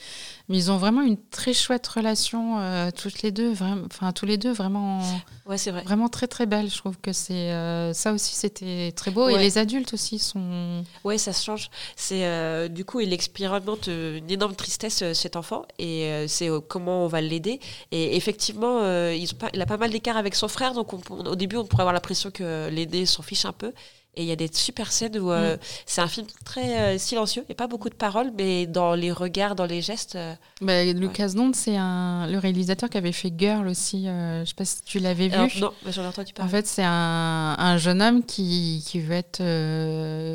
Mais 0.51 0.59
ils 0.59 0.71
ont 0.71 0.77
vraiment 0.77 1.01
une 1.01 1.17
très 1.17 1.55
chouette 1.55 1.87
relation, 1.87 2.59
euh, 2.59 2.91
toutes 2.91 3.23
les 3.23 3.33
deux, 3.33 3.53
enfin 3.53 4.13
tous 4.13 4.27
les 4.27 4.37
deux, 4.37 4.53
vraiment, 4.53 5.01
ouais, 5.47 5.57
c'est 5.57 5.71
vrai. 5.71 5.83
vraiment 5.83 6.11
très 6.11 6.27
très 6.27 6.45
belle. 6.45 6.69
Je 6.69 6.77
trouve 6.77 6.99
que 6.99 7.15
c'est 7.15 7.53
euh, 7.53 7.95
ça 7.95 8.13
aussi 8.13 8.35
c'était 8.35 8.93
très 8.95 9.11
beau. 9.11 9.31
Et 9.31 9.39
les 9.39 9.57
adultes 9.57 9.95
aussi 9.95 10.19
sont. 10.19 10.85
Ouais, 11.05 11.17
ça 11.17 11.33
se 11.33 11.43
change. 11.43 11.71
C'est 11.97 12.27
euh, 12.27 12.69
du 12.69 12.85
coup 12.85 13.01
il 13.01 13.15
expérimente 13.15 13.87
une 13.87 14.31
énorme 14.31 14.55
tristesse 14.55 15.11
cet 15.15 15.37
enfant 15.37 15.65
et 15.79 16.27
c'est 16.29 16.51
comment 16.69 17.07
on 17.07 17.09
va 17.09 17.23
l'aider. 17.23 17.61
Et 17.93 18.15
effectivement, 18.17 18.81
ils 19.09 19.31
ont 19.33 19.39
pas, 19.39 19.49
il 19.55 19.63
a 19.63 19.67
pas 19.67 19.79
mal 19.79 19.91
d'écart 19.91 20.19
avec 20.19 20.35
son 20.35 20.49
frère, 20.49 20.75
donc 20.75 20.93
au 20.93 21.35
début 21.35 21.57
on 21.57 21.65
pourrait 21.65 21.83
avoir 21.83 21.95
l'impression 21.95 22.31
que 22.31 22.69
l'aider 22.69 23.07
s'en 23.07 23.23
fiche 23.23 23.47
un 23.47 23.53
peu. 23.53 23.73
Et 24.17 24.23
il 24.23 24.29
y 24.29 24.33
a 24.33 24.37
des 24.37 24.49
super 24.53 24.93
scènes 24.93 25.19
où 25.19 25.31
euh, 25.31 25.57
mm. 25.57 25.59
c'est 25.87 26.01
un 26.01 26.09
film 26.09 26.27
très 26.45 26.79
euh, 26.79 26.99
silencieux. 26.99 27.43
Il 27.43 27.51
n'y 27.51 27.55
a 27.55 27.57
pas 27.57 27.67
beaucoup 27.67 27.89
de 27.89 27.95
paroles, 27.95 28.33
mais 28.37 28.67
dans 28.67 28.95
les 28.95 29.13
regards, 29.13 29.55
dans 29.55 29.67
les 29.67 29.83
gestes. 29.83 30.17
Euh, 30.17 30.35
bah, 30.61 30.85
Lucas 30.85 31.29
ouais. 31.29 31.51
c'est 31.55 31.77
un, 31.77 32.27
le 32.29 32.39
réalisateur 32.39 32.89
qui 32.89 32.99
avait 32.99 33.13
fait 33.13 33.33
Girl 33.37 33.67
aussi. 33.69 34.05
je 34.05 34.41
ne 34.41 34.45
sais 34.45 34.55
pas 34.55 34.65
si 34.65 34.83
tu 34.83 34.99
l'avais 34.99 35.29
vu. 35.29 35.61
non, 35.61 35.73
mais 35.85 35.93
j'en 35.93 36.03
ai 36.03 36.07
entendu 36.07 36.33
parler. 36.33 36.49
En 36.49 36.51
fait, 36.51 36.67
c'est 36.67 36.85
un, 36.85 37.57
un, 37.59 37.77
jeune 37.77 38.03
homme 38.03 38.25
qui, 38.25 38.85
qui 38.87 39.01
veut 39.01 39.15
être. 39.15 39.39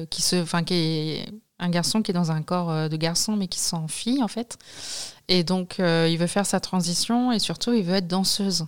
qui, 0.10 0.22
se, 0.22 0.36
enfin, 0.38 0.64
qui 0.64 0.74
est 0.74 1.26
un 1.60 1.70
garçon 1.70 2.02
qui 2.02 2.12
est 2.12 2.14
dans 2.14 2.32
un 2.32 2.42
corps 2.42 2.90
de 2.90 2.98
garçon, 2.98 3.36
mais 3.36 3.48
qui 3.48 3.60
s'en 3.60 3.88
fille, 3.88 4.24
en 4.24 4.28
fait. 4.28 4.58
Et 5.28 5.44
donc, 5.44 5.76
il 5.80 6.18
veut 6.18 6.28
faire 6.28 6.46
sa 6.46 6.60
transition 6.60 7.32
et 7.32 7.40
surtout, 7.40 7.74
il 7.74 7.84
veut 7.84 7.96
être 7.96 8.08
danseuse. 8.08 8.66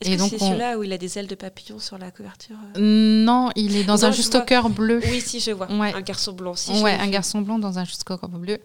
Est-ce 0.00 0.22
que 0.22 0.28
c'est 0.30 0.38
celui-là 0.38 0.78
où 0.78 0.82
il 0.82 0.92
a 0.92 0.98
des 0.98 1.18
ailes 1.18 1.26
de 1.26 1.34
papillon 1.34 1.78
sur 1.78 1.98
la 1.98 2.10
couverture 2.10 2.56
euh 2.76 3.24
Non, 3.24 3.50
il 3.56 3.76
est 3.76 3.84
dans 3.84 4.04
un 4.04 4.10
juste 4.10 4.34
au 4.34 4.42
cœur 4.42 4.70
bleu. 4.70 5.00
Oui, 5.10 5.20
si, 5.20 5.40
je 5.40 5.50
vois. 5.50 5.70
Un 5.70 6.00
garçon 6.00 6.32
blanc. 6.32 6.54
Si, 6.54 6.72
ouais, 6.82 6.94
un 6.94 7.08
garçon 7.08 7.40
blanc 7.40 7.58
dans 7.58 7.78
un 7.78 7.84
juste 7.84 8.02
au 8.08 8.16
cœur 8.16 8.28
bleu. 8.28 8.58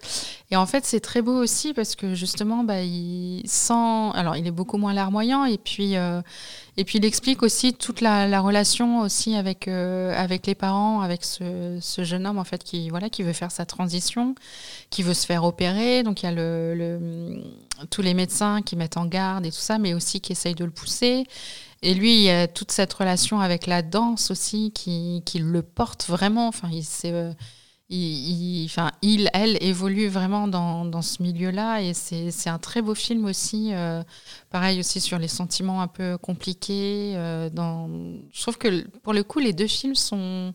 Et 0.52 0.56
en 0.56 0.66
fait, 0.66 0.86
c'est 0.86 1.00
très 1.00 1.22
beau 1.22 1.36
aussi 1.36 1.74
parce 1.74 1.96
que 1.96 2.14
justement, 2.14 2.64
bah, 2.64 2.82
il 2.82 3.44
sent. 3.46 4.12
Alors, 4.14 4.36
il 4.36 4.48
est 4.48 4.52
beaucoup 4.52 4.78
moins 4.78 4.94
larmoyant 4.94 5.46
et 5.46 5.58
puis. 5.58 5.96
Euh, 5.96 6.22
Et 6.82 6.84
puis 6.84 6.98
il 6.98 7.06
explique 7.06 7.44
aussi 7.44 7.76
toute 7.76 8.02
la, 8.02 8.41
relation 8.41 9.02
aussi 9.02 9.36
avec, 9.36 9.67
euh, 9.67 10.15
avec 10.17 10.48
les 10.48 10.56
parents, 10.56 11.02
avec 11.02 11.24
ce, 11.24 11.80
jeune 12.00 12.26
homme 12.26 12.39
en 12.39 12.44
fait 12.44 12.63
qui, 12.63 12.89
voilà, 12.89 13.08
qui 13.12 13.22
veut 13.22 13.34
faire 13.34 13.52
sa 13.52 13.67
transition, 13.67 14.34
qui 14.89 15.04
veut 15.04 15.13
se 15.13 15.28
faire 15.28 15.44
opérer. 15.44 16.02
Donc 16.02 16.24
il 16.24 16.26
y 16.26 16.30
a 16.30 16.32
le, 16.32 17.44
tous 17.91 18.02
les 18.02 18.15
médecins 18.15 18.63
qui 18.63 18.76
mettent 18.76 18.98
en 18.98 19.06
garde 19.06 19.46
et 19.46 19.52
tout 19.52 19.60
ça, 19.60 19.78
mais 19.78 19.94
aussi 19.94 20.22
qui 20.22 20.32
essayent 20.32 20.56
de 20.56 20.65
le 20.65 20.72
pousser. 20.72 21.28
Et 21.84 21.94
lui, 21.94 22.15
il 22.15 22.24
y 22.24 22.32
a 22.32 22.48
toute 22.48 22.72
cette 22.72 22.94
relation 22.94 23.41
avec 23.41 23.67
la 23.67 23.84
danse 23.84 24.32
aussi 24.32 24.72
qui, 24.72 25.22
qui 25.24 25.38
le 25.38 25.62
porte 25.62 26.08
vraiment. 26.08 26.48
Enfin, 26.48 26.70
il 26.72 26.84
euh, 27.91 27.95
il, 27.95 28.69
il, 29.01 29.30
elle 29.34 29.62
évolue 29.62 30.08
vraiment 30.08 30.47
dans, 30.47 30.86
dans 30.86 31.01
ce 31.01 31.21
milieu-là 31.21 31.82
et 31.82 31.93
c'est 31.93 32.49
un 32.49 32.60
très 32.60 32.82
beau 32.82 32.95
film 32.95 33.25
aussi. 33.25 33.73
Euh, 33.73 34.04
pareil 34.49 34.80
aussi 34.80 34.99
sur 35.01 35.19
les 35.19 35.27
sentiments 35.27 35.82
un 35.82 35.88
peu 35.88 36.17
compliqués. 36.17 37.13
Euh. 37.15 37.49
Je 38.32 38.41
trouve 38.41 38.58
que 38.58 38.88
pour 38.99 39.13
le 39.13 39.23
coup, 39.23 39.39
les 39.39 39.54
deux 39.54 39.67
films 39.67 39.95
sont, 39.95 40.54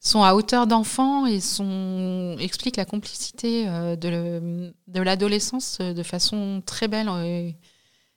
sont 0.00 0.22
à 0.22 0.34
hauteur 0.34 0.66
d'enfant 0.66 1.26
et 1.26 1.40
sont, 1.40 2.36
expliquent 2.40 2.76
la 2.76 2.84
complicité 2.84 3.66
euh, 3.68 3.96
de 3.96 5.00
l'adolescence 5.00 5.78
de 5.78 6.02
façon 6.02 6.62
très 6.66 6.88
belle. 6.88 7.08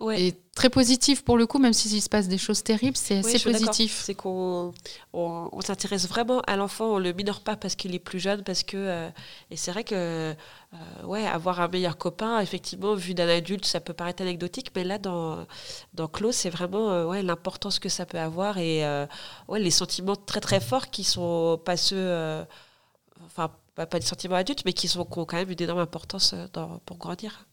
Et 0.10 0.34
très 0.56 0.70
positif 0.70 1.24
pour 1.24 1.38
le 1.38 1.46
coup, 1.46 1.60
même 1.60 1.74
s'il 1.74 2.02
se 2.02 2.10
passe 2.10 2.28
des 2.28 2.38
choses 2.38 2.64
terribles, 2.64 2.98
c'est 2.98 3.20
assez 3.20 3.40
positif. 3.40 4.02
C'est 4.04 4.16
qu'on 4.16 4.74
on, 5.14 5.62
s'intéresse 5.62 6.08
vraiment 6.08 6.42
à 6.42 6.56
l'enfant, 6.56 6.94
on 6.94 6.98
le 6.98 7.14
minore 7.14 7.42
pas 7.42 7.56
parce 7.56 7.76
qu'il 7.76 7.94
est 7.94 8.00
plus 8.00 8.20
jeune, 8.20 8.44
parce 8.44 8.64
que 8.64 8.78
euh, 8.78 9.10
et 9.52 9.58
c'est 9.58 9.72
vrai 9.72 9.84
que 9.84 9.96
euh, 9.96 10.34
ouais, 11.04 11.26
avoir 11.28 11.62
un 11.62 11.68
meilleur 11.68 11.98
copain, 11.98 12.40
effectivement, 12.40 12.96
vu 12.96 13.14
d'un 13.14 13.28
adulte, 13.28 13.66
ça 13.66 13.80
peut 13.80 13.94
paraître 13.94 14.22
anecdotique, 14.24 14.72
mais 14.76 14.84
là 14.84 14.98
dans 14.98 15.46
dans 15.94 16.08
Clos, 16.08 16.32
c'est 16.32 16.50
vraiment 16.50 16.92
euh, 16.92 17.06
ouais 17.06 17.22
l'importance 17.22 17.80
que 17.80 17.90
ça 17.90 18.06
peut 18.06 18.20
avoir 18.20 18.58
et 18.58 18.84
ouais 19.48 19.60
les 19.60 19.72
sentiments 19.72 20.16
très 20.16 20.42
très 20.42 20.60
forts 20.60 20.90
qui 20.90 21.04
sont 21.04 21.60
pas 21.64 21.78
ceux, 21.78 22.44
enfin 23.26 23.52
pas, 23.76 23.86
des 23.86 24.02
sentiments 24.02 24.36
adultes, 24.36 24.64
mais 24.66 24.74
qui 24.74 24.88
sont 24.88 25.06
qui 25.06 25.20
ont 25.20 25.26
quand 25.26 25.38
même 25.38 25.52
une 25.52 25.62
énorme 25.62 25.80
importance 25.80 26.34
dans, 26.54 26.80
pour 26.86 26.98
grandir. 26.98 27.46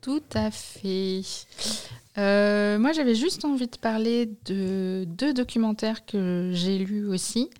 Tout 0.00 0.22
à 0.34 0.50
fait. 0.50 1.22
Euh, 2.18 2.78
moi, 2.78 2.92
j'avais 2.92 3.14
juste 3.14 3.44
envie 3.44 3.68
de 3.68 3.76
parler 3.76 4.30
de 4.44 5.04
deux 5.06 5.32
documentaires 5.32 6.04
que 6.04 6.50
j'ai 6.52 6.78
lus 6.78 7.06
aussi. 7.08 7.50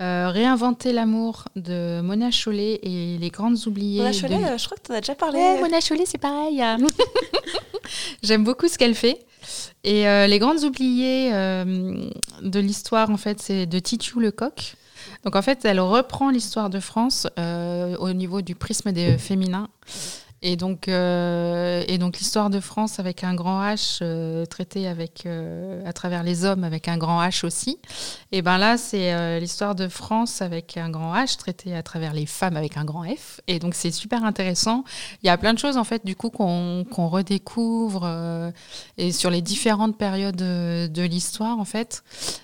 Euh, 0.00 0.30
Réinventer 0.30 0.92
l'amour 0.92 1.44
de 1.56 2.00
Mona 2.00 2.30
Chollet 2.30 2.80
et 2.82 3.18
Les 3.18 3.30
Grandes 3.30 3.66
Oubliées. 3.66 3.98
Mona 3.98 4.12
Chollet, 4.12 4.36
euh, 4.36 4.56
je 4.56 4.64
crois 4.64 4.76
que 4.78 4.82
tu 4.84 4.92
en 4.92 4.94
as 4.94 5.00
déjà 5.00 5.14
parlé. 5.14 5.38
Mona 5.60 5.80
Chollet, 5.80 6.06
c'est 6.06 6.18
pareil. 6.18 6.62
J'aime 8.22 8.44
beaucoup 8.44 8.68
ce 8.68 8.78
qu'elle 8.78 8.94
fait. 8.94 9.18
Et 9.84 10.04
Les 10.04 10.38
Grandes 10.38 10.64
Oubliées 10.64 11.30
de 11.30 12.60
l'histoire, 12.60 13.10
en 13.10 13.16
fait, 13.16 13.40
c'est 13.40 13.66
de 13.66 13.78
Titu 13.78 14.20
Lecoq. 14.20 14.74
Donc, 15.24 15.34
en 15.36 15.42
fait, 15.42 15.64
elle 15.64 15.80
reprend 15.80 16.30
l'histoire 16.30 16.70
de 16.70 16.78
France 16.80 17.26
au 17.36 18.12
niveau 18.12 18.42
du 18.42 18.54
prisme 18.54 18.92
des 18.92 19.18
féminins. 19.18 19.68
Et 20.42 20.56
donc, 20.56 20.88
euh, 20.88 21.84
donc 21.98 22.18
l'histoire 22.18 22.48
de 22.48 22.60
France 22.60 22.98
avec 22.98 23.24
un 23.24 23.34
grand 23.34 23.62
H 23.62 23.98
euh, 24.00 24.46
traité 24.46 24.88
avec 24.88 25.26
euh, 25.26 25.82
à 25.84 25.92
travers 25.92 26.22
les 26.22 26.46
hommes 26.46 26.64
avec 26.64 26.88
un 26.88 26.96
grand 26.96 27.22
H 27.22 27.44
aussi. 27.44 27.78
Et 28.32 28.40
ben 28.40 28.56
là, 28.56 28.78
c'est 28.78 29.38
l'histoire 29.38 29.74
de 29.74 29.88
France 29.88 30.40
avec 30.40 30.78
un 30.78 30.88
grand 30.88 31.14
H 31.14 31.36
traité 31.36 31.74
à 31.74 31.82
travers 31.82 32.14
les 32.14 32.24
femmes 32.24 32.56
avec 32.56 32.78
un 32.78 32.84
grand 32.84 33.04
F. 33.04 33.40
Et 33.48 33.58
donc 33.58 33.74
c'est 33.74 33.90
super 33.90 34.24
intéressant. 34.24 34.84
Il 35.22 35.26
y 35.26 35.30
a 35.30 35.36
plein 35.36 35.52
de 35.52 35.58
choses 35.58 35.76
en 35.76 35.84
fait 35.84 36.06
du 36.06 36.16
coup 36.16 36.30
qu'on 36.30 36.84
redécouvre 37.08 38.52
et 38.96 39.12
sur 39.12 39.30
les 39.30 39.42
différentes 39.42 39.98
périodes 39.98 40.36
de, 40.36 41.02
l'histoire 41.02 41.58
en 41.58 41.64
fait. 41.64 42.02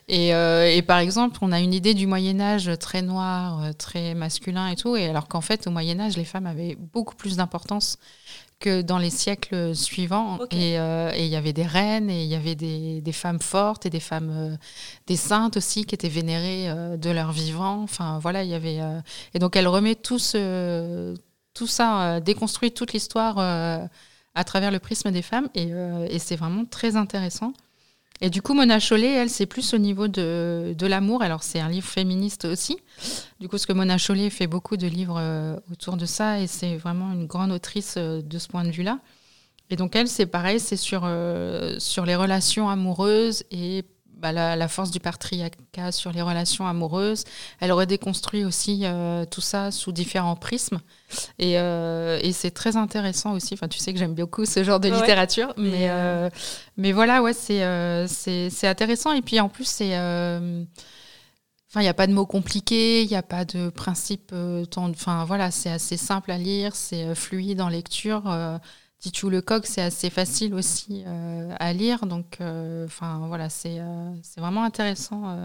Et, 0.08 0.28
et, 0.30 0.82
par 0.82 0.98
exemple, 0.98 1.38
on 1.40 1.52
a 1.52 1.60
une 1.60 1.72
idée 1.72 1.94
du 1.94 2.06
Moyen 2.06 2.40
Âge 2.40 2.70
très 2.80 3.02
noir, 3.02 3.74
très 3.78 4.14
masculin 4.14 4.68
et 4.68 4.76
tout. 4.76 4.96
Et 4.96 5.08
alors 5.08 5.28
qu'en 5.28 5.40
fait, 5.40 5.66
au 5.66 5.70
Moyen 5.70 6.00
Âge, 6.00 6.16
les 6.16 6.24
femmes 6.24 6.46
avaient 6.46 6.76
beaucoup 6.92 7.14
plus 7.14 7.36
d'importance 7.36 7.85
que 8.58 8.82
dans 8.82 8.98
les 8.98 9.10
siècles 9.10 9.74
suivants. 9.74 10.38
Euh, 10.52 11.12
et 11.14 11.24
il 11.24 11.30
y 11.30 11.36
avait 11.36 11.52
des 11.52 11.66
reines, 11.66 12.10
et 12.10 12.22
il 12.22 12.28
y 12.28 12.34
avait 12.34 12.54
des, 12.54 13.12
femmes 13.12 13.40
fortes, 13.40 13.86
et 13.86 13.90
des 13.90 14.00
femmes, 14.00 14.30
euh, 14.30 14.56
des 15.06 15.16
saintes 15.16 15.56
aussi, 15.56 15.84
qui 15.84 15.94
étaient 15.94 16.08
vénérées 16.08 16.68
euh, 16.68 16.96
de 16.96 17.10
leur 17.10 17.32
vivant. 17.32 17.82
Enfin, 17.82 18.18
voilà, 18.18 18.42
il 18.44 18.50
y 18.50 18.54
avait. 18.54 18.80
et 19.34 19.38
donc, 19.38 19.56
elle 19.56 19.68
remet 19.68 19.94
tout, 19.94 20.18
ce, 20.18 21.14
tout 21.54 21.66
ça, 21.66 22.20
déconstruit 22.20 22.72
toute 22.72 22.92
l'histoire 22.92 23.38
à 23.38 24.44
travers 24.44 24.70
le 24.70 24.78
prisme 24.78 25.10
des 25.10 25.22
femmes, 25.22 25.48
et, 25.54 25.70
et 26.08 26.18
c'est 26.18 26.36
vraiment 26.36 26.64
très 26.64 26.96
intéressant. 26.96 27.52
Et 28.20 28.30
du 28.30 28.40
coup, 28.40 28.54
Mona 28.54 28.80
Chollet, 28.80 29.12
elle, 29.12 29.30
c'est 29.30 29.46
plus 29.46 29.74
au 29.74 29.78
niveau 29.78 30.08
de, 30.08 30.74
de 30.76 30.86
l'amour. 30.86 31.22
Alors, 31.22 31.42
c'est 31.42 31.60
un 31.60 31.68
livre 31.68 31.86
féministe 31.86 32.46
aussi. 32.46 32.78
Du 33.40 33.48
coup, 33.48 33.58
ce 33.58 33.66
que 33.66 33.72
Mona 33.72 33.98
Chollet 33.98 34.30
fait 34.30 34.46
beaucoup 34.46 34.76
de 34.76 34.86
livres 34.86 35.18
euh, 35.18 35.56
autour 35.70 35.96
de 35.96 36.06
ça, 36.06 36.40
et 36.40 36.46
c'est 36.46 36.76
vraiment 36.76 37.12
une 37.12 37.26
grande 37.26 37.52
autrice 37.52 37.94
euh, 37.98 38.22
de 38.22 38.38
ce 38.38 38.48
point 38.48 38.64
de 38.64 38.70
vue-là. 38.70 39.00
Et 39.68 39.76
donc, 39.76 39.96
elle, 39.96 40.08
c'est 40.08 40.26
pareil, 40.26 40.60
c'est 40.60 40.76
sur, 40.76 41.02
euh, 41.04 41.78
sur 41.78 42.06
les 42.06 42.16
relations 42.16 42.68
amoureuses 42.68 43.42
et 43.50 43.84
bah, 44.16 44.32
la, 44.32 44.68
force 44.68 44.90
du 44.90 44.98
patriarcat 44.98 45.92
sur 45.92 46.10
les 46.10 46.22
relations 46.22 46.66
amoureuses. 46.66 47.24
Elle 47.60 47.70
aurait 47.70 47.86
déconstruit 47.86 48.44
aussi 48.44 48.80
euh, 48.84 49.26
tout 49.26 49.42
ça 49.42 49.70
sous 49.70 49.92
différents 49.92 50.36
prismes. 50.36 50.80
Et, 51.38 51.58
euh, 51.58 52.18
et 52.22 52.32
c'est 52.32 52.50
très 52.50 52.76
intéressant 52.76 53.34
aussi. 53.34 53.54
Enfin, 53.54 53.68
tu 53.68 53.78
sais 53.78 53.92
que 53.92 53.98
j'aime 53.98 54.14
beaucoup 54.14 54.46
ce 54.46 54.64
genre 54.64 54.80
de 54.80 54.88
littérature. 54.88 55.52
Mais, 55.58 55.90
euh, 55.90 56.30
mais 56.78 56.92
voilà, 56.92 57.22
ouais, 57.22 57.34
c'est, 57.34 57.62
c'est, 58.08 58.66
intéressant. 58.66 59.12
Et 59.12 59.22
puis 59.22 59.38
en 59.38 59.50
plus, 59.50 59.66
c'est. 59.66 59.94
Enfin, 61.68 61.80
il 61.80 61.84
n'y 61.84 61.88
a 61.88 61.94
pas 61.94 62.06
de 62.06 62.12
mots 62.12 62.26
compliqués, 62.26 63.02
il 63.02 63.08
n'y 63.08 63.16
a 63.16 63.22
pas 63.22 63.44
de 63.44 63.68
principe. 63.68 64.32
Enfin, 64.76 65.24
voilà, 65.26 65.50
c'est 65.50 65.70
assez 65.70 65.98
simple 65.98 66.30
à 66.30 66.38
lire, 66.38 66.74
c'est 66.74 67.14
fluide 67.14 67.60
en 67.60 67.68
lecture. 67.68 68.22
Titu 68.98 69.28
Lecoq, 69.28 69.66
c'est 69.66 69.82
assez 69.82 70.10
facile 70.10 70.54
aussi 70.54 71.04
euh, 71.06 71.54
à 71.58 71.72
lire. 71.72 72.06
Donc, 72.06 72.38
euh, 72.40 72.86
enfin 72.86 73.26
voilà, 73.28 73.48
c'est 73.48 73.78
euh, 73.78 74.10
vraiment 74.36 74.64
intéressant. 74.64 75.36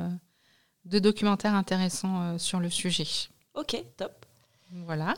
deux 0.85 1.01
documentaires 1.01 1.55
intéressants 1.55 2.37
sur 2.37 2.59
le 2.59 2.69
sujet. 2.69 3.07
Ok, 3.55 3.83
top. 3.97 4.25
Voilà. 4.85 5.13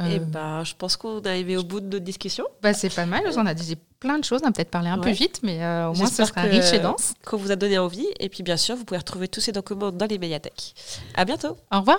Et 0.00 0.14
eh 0.14 0.18
ben, 0.20 0.62
je 0.62 0.74
pense 0.76 0.96
qu'on 0.96 1.20
est 1.22 1.26
arrivé 1.26 1.56
au 1.56 1.64
bout 1.64 1.80
de 1.80 1.86
notre 1.86 2.04
discussion. 2.04 2.44
Bah, 2.62 2.72
c'est 2.72 2.94
pas 2.94 3.06
mal. 3.06 3.24
On 3.36 3.46
a 3.46 3.54
dit 3.54 3.76
plein 3.98 4.20
de 4.20 4.24
choses. 4.24 4.42
On 4.44 4.48
a 4.48 4.52
peut-être 4.52 4.70
parlé 4.70 4.90
un 4.90 4.98
peu 4.98 5.10
vite, 5.10 5.40
mais 5.42 5.56
au 5.86 5.94
moins 5.94 6.06
ça 6.06 6.24
sera 6.24 6.42
riche 6.42 6.72
et 6.72 6.78
dense. 6.78 7.14
Qu'on 7.24 7.36
vous 7.36 7.50
a 7.50 7.56
donné 7.56 7.78
envie. 7.78 8.06
Et 8.20 8.28
puis, 8.28 8.44
bien 8.44 8.56
sûr, 8.56 8.76
vous 8.76 8.84
pouvez 8.84 8.98
retrouver 8.98 9.26
tous 9.26 9.40
ces 9.40 9.50
documents 9.50 9.90
dans 9.90 10.06
les 10.06 10.18
médiathèques. 10.18 10.74
À 11.14 11.24
bientôt. 11.24 11.56
Au 11.72 11.80
revoir. 11.80 11.98